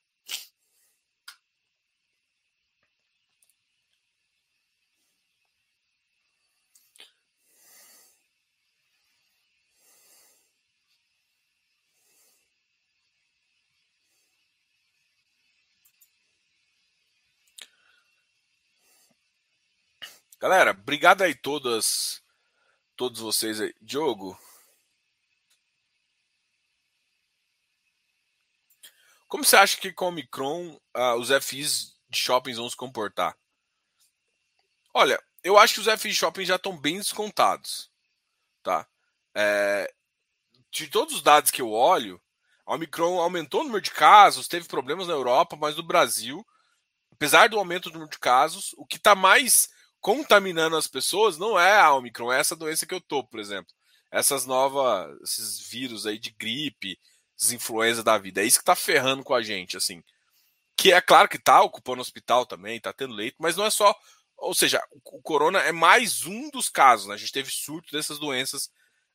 [20.40, 22.22] Galera, obrigado aí todas,
[22.96, 23.74] todos vocês aí.
[23.78, 24.40] Diogo.
[29.28, 33.36] Como você acha que com o Omicron uh, os FIs de shoppings vão se comportar?
[34.94, 37.90] Olha, eu acho que os FIs de shopping já estão bem descontados.
[38.62, 38.88] Tá?
[39.34, 39.92] É,
[40.70, 42.18] de todos os dados que eu olho,
[42.64, 46.46] a Omicron aumentou o número de casos, teve problemas na Europa, mas no Brasil,
[47.12, 49.68] apesar do aumento do número de casos, o que está mais
[50.00, 53.72] contaminando as pessoas não é a Omicron, é essa doença que eu tô, por exemplo.
[54.10, 56.98] Essas novas, esses vírus aí de gripe,
[57.50, 58.42] influenza da vida.
[58.42, 60.02] É isso que tá ferrando com a gente, assim.
[60.76, 63.94] Que é claro que tá ocupando hospital também, tá tendo leito, mas não é só.
[64.36, 67.14] Ou seja, o corona é mais um dos casos, né?
[67.14, 68.70] A gente teve surto dessas doenças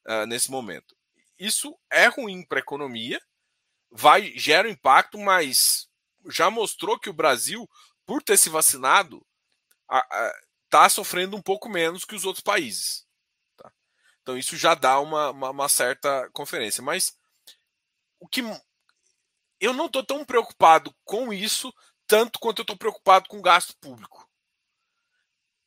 [0.08, 0.96] uh, nesse momento.
[1.38, 3.20] Isso é ruim para a economia,
[3.92, 5.88] vai gera um impacto, mas
[6.30, 7.70] já mostrou que o Brasil,
[8.06, 9.26] por ter se vacinado,
[9.90, 10.34] a, a,
[10.66, 13.06] está sofrendo um pouco menos que os outros países.
[13.58, 13.72] Tá?
[14.22, 16.84] Então isso já dá uma, uma, uma, certa conferência.
[16.84, 17.18] Mas
[18.20, 18.42] o que
[19.60, 21.74] eu não estou tão preocupado com isso
[22.08, 24.30] tanto quanto eu estou preocupado com o gasto público.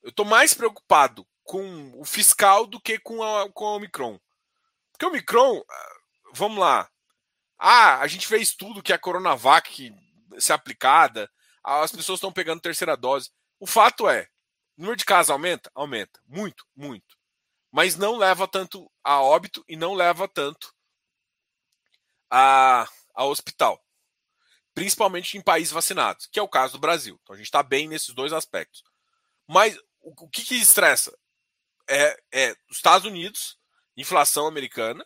[0.02, 4.18] Eu estou mais preocupado com o fiscal do que com a, com a Omicron.
[4.92, 5.62] Porque o Omicron,
[6.32, 6.88] vamos lá.
[7.58, 9.92] Ah, a gente fez tudo que a Coronavac
[10.38, 11.28] ser aplicada,
[11.64, 13.30] as pessoas estão pegando terceira dose.
[13.58, 14.28] O fato é,
[14.78, 15.70] o número de casos aumenta?
[15.74, 16.20] Aumenta.
[16.24, 17.18] Muito, muito.
[17.70, 20.72] Mas não leva tanto a óbito e não leva tanto
[22.30, 23.84] a, a hospital.
[24.72, 27.18] Principalmente em países vacinados, que é o caso do Brasil.
[27.20, 28.84] Então a gente está bem nesses dois aspectos.
[29.48, 31.12] Mas o, o que, que estressa?
[31.90, 33.58] É, é os Estados Unidos,
[33.96, 35.04] inflação americana,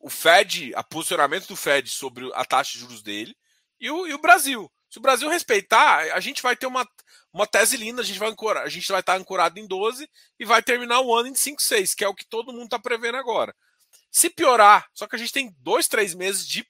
[0.00, 3.36] o Fed, a posicionamento do Fed sobre a taxa de juros dele,
[3.78, 4.70] e o, e o Brasil.
[4.90, 6.88] Se o Brasil respeitar, a gente vai ter uma,
[7.34, 10.08] uma tese linda, a gente vai ancorar, a gente vai estar ancorado em 12
[10.38, 12.78] e vai terminar o ano em 5, 6, que é o que todo mundo está
[12.78, 13.52] prevendo agora.
[14.08, 16.64] Se piorar, só que a gente tem dois, três meses de,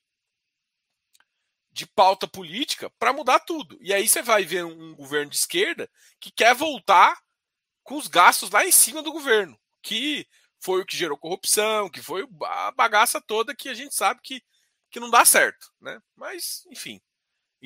[1.70, 3.77] de pauta política para mudar tudo.
[3.78, 5.86] E aí você vai ver um governo de esquerda
[6.19, 7.15] que quer voltar
[7.82, 10.27] com os gastos lá em cima do governo, que
[10.61, 14.43] foi o que gerou corrupção, que foi a bagaça toda que a gente sabe que,
[14.91, 16.01] que não dá certo, né?
[16.16, 17.03] Mas, enfim.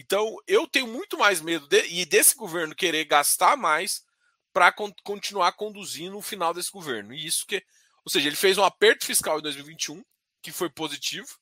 [0.01, 4.07] Então, eu tenho muito mais medo de, e desse governo querer gastar mais
[4.53, 7.13] para con continuar conduzindo o final desse governo.
[7.13, 7.67] E isso que,
[8.05, 10.05] ou seja, ele fez um aperto fiscal em 2021
[10.41, 11.37] que foi positivo,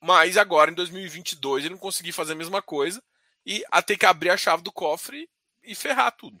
[0.00, 3.04] mas agora em 2022 ele não conseguiu fazer a mesma coisa
[3.44, 5.28] e a ter que abrir a chave do cofre
[5.62, 6.40] e ferrar tudo.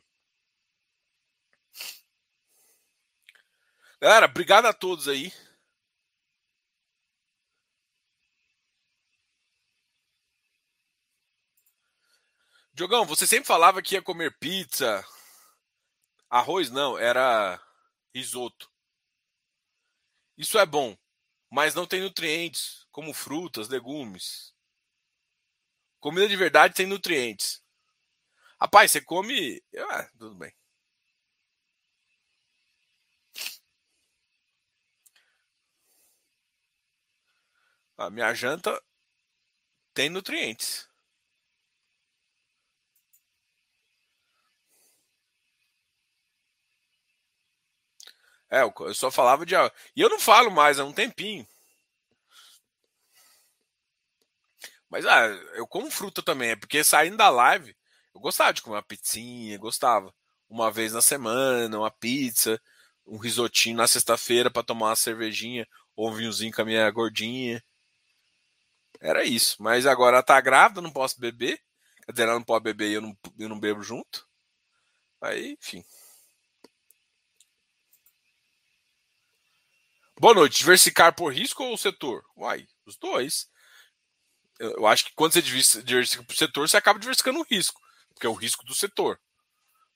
[4.00, 5.30] Galera, obrigado a todos aí.
[12.80, 15.06] Diogão, você sempre falava que ia comer pizza.
[16.30, 17.62] Arroz não, era
[18.14, 18.72] risoto.
[20.34, 20.96] Isso é bom,
[21.50, 24.54] mas não tem nutrientes, como frutas, legumes.
[25.98, 27.62] Comida de verdade tem nutrientes.
[28.58, 29.62] Rapaz, você come.
[29.76, 30.54] Ah, tudo bem.
[37.98, 38.82] A minha janta
[39.92, 40.89] tem nutrientes.
[48.50, 49.54] É, eu só falava de.
[49.94, 51.46] E eu não falo mais há um tempinho.
[54.88, 57.76] Mas ah, eu como fruta também, é porque saindo da live,
[58.14, 60.12] eu gostava de comer uma pizzinha, gostava.
[60.48, 62.60] Uma vez na semana, uma pizza,
[63.06, 67.62] um risotinho na sexta-feira para tomar uma cervejinha ou um vinhozinho com a minha gordinha.
[69.00, 69.56] Era isso.
[69.60, 71.60] Mas agora ela tá grávida, não posso beber.
[72.04, 74.26] Quer dizer, ela não pode beber e eu não, eu não bebo junto.
[75.20, 75.84] Aí, enfim.
[80.20, 80.58] Boa noite.
[80.58, 82.22] Diversificar por risco ou setor?
[82.36, 83.48] Uai, os dois.
[84.58, 87.80] Eu acho que quando você diversifica por setor, você acaba diversificando o risco,
[88.12, 89.18] porque é o risco do setor.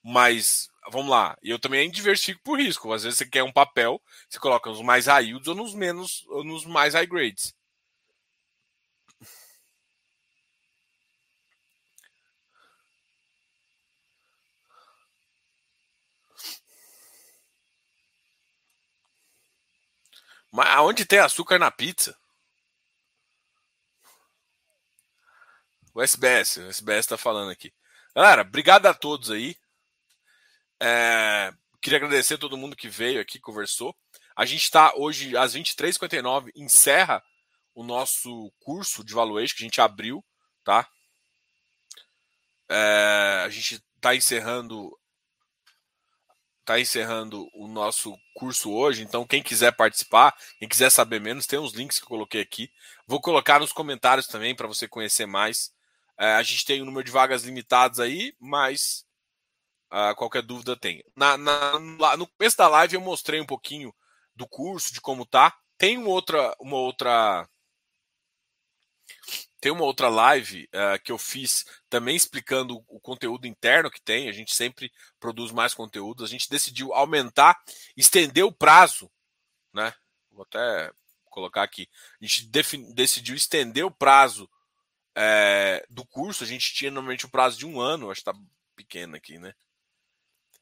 [0.02, 2.90] Mas, vamos lá, eu também diversifico por risco.
[2.90, 6.24] Às vezes você quer um papel, você coloca nos mais high yields ou nos menos,
[6.28, 7.52] ou nos mais high grades.
[20.54, 22.16] Mas aonde tem açúcar na pizza?
[25.92, 27.74] O SBS, o SBS está falando aqui.
[28.14, 29.56] Galera, obrigado a todos aí.
[30.80, 31.52] É,
[31.82, 33.96] queria agradecer a todo mundo que veio aqui, conversou.
[34.36, 37.20] A gente está hoje, às 23h59, encerra
[37.74, 40.24] o nosso curso de valuation que a gente abriu,
[40.62, 40.88] tá?
[42.68, 44.96] É, a gente está encerrando
[46.64, 51.58] está encerrando o nosso curso hoje, então quem quiser participar, quem quiser saber menos, tem
[51.58, 52.70] os links que eu coloquei aqui.
[53.06, 55.72] Vou colocar nos comentários também para você conhecer mais.
[56.18, 59.04] É, a gente tem um número de vagas limitadas aí, mas
[59.92, 61.04] uh, qualquer dúvida tem.
[61.14, 61.78] Na, na,
[62.16, 63.94] no começo da live eu mostrei um pouquinho
[64.34, 65.54] do curso, de como tá.
[65.76, 67.46] Tem uma outra, uma outra
[69.64, 74.28] tem uma outra live uh, que eu fiz também explicando o conteúdo interno que tem.
[74.28, 76.22] A gente sempre produz mais conteúdo.
[76.22, 77.58] A gente decidiu aumentar,
[77.96, 79.10] estender o prazo,
[79.72, 79.94] né?
[80.30, 80.92] Vou até
[81.30, 81.88] colocar aqui.
[82.20, 82.46] A gente
[82.92, 84.46] decidiu estender o prazo
[85.14, 86.44] é, do curso.
[86.44, 88.10] A gente tinha normalmente o um prazo de um ano.
[88.10, 88.38] Acho que tá
[88.76, 89.54] pequeno aqui, né?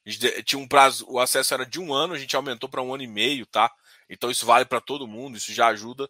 [0.07, 2.81] A gente tinha um prazo, o acesso era de um ano, a gente aumentou para
[2.81, 3.69] um ano e meio, tá?
[4.09, 6.09] Então isso vale para todo mundo, isso já ajuda.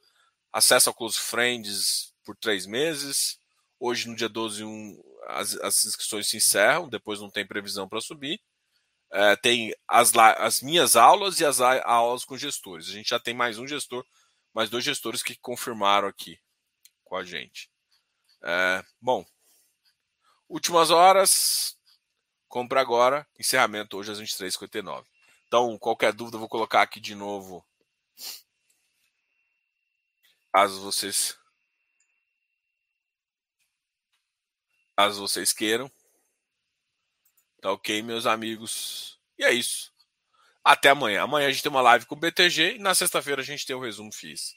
[0.53, 3.39] Acesso ao Close Friends, por três meses.
[3.79, 8.01] Hoje, no dia 12, um, as, as inscrições se encerram, depois não tem previsão para
[8.01, 8.41] subir.
[9.13, 12.89] É, tem as, as minhas aulas e as aulas com gestores.
[12.89, 14.05] A gente já tem mais um gestor,
[14.55, 16.39] mais dois gestores que confirmaram aqui
[17.05, 17.71] com a gente.
[18.43, 19.25] É, bom,
[20.49, 21.77] últimas horas,
[22.49, 25.05] compra agora, encerramento hoje às 23h59.
[25.47, 27.63] Então, qualquer dúvida, eu vou colocar aqui de novo.
[30.51, 31.37] Caso vocês
[34.97, 35.91] caso vocês queiram.
[37.61, 39.19] Tá ok, meus amigos?
[39.39, 39.93] E é isso.
[40.65, 41.23] Até amanhã.
[41.23, 43.75] Amanhã a gente tem uma live com o BTG e na sexta-feira a gente tem
[43.75, 44.55] o resumo FIS.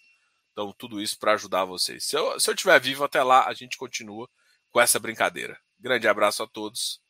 [0.51, 2.05] Então, tudo isso para ajudar vocês.
[2.05, 4.29] Se eu, se eu tiver vivo até lá, a gente continua
[4.71, 5.59] com essa brincadeira.
[5.79, 7.01] Grande abraço a todos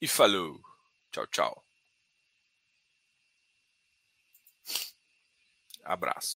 [0.00, 0.60] e falou.
[1.10, 1.64] Tchau, tchau.
[5.84, 6.26] Abraço.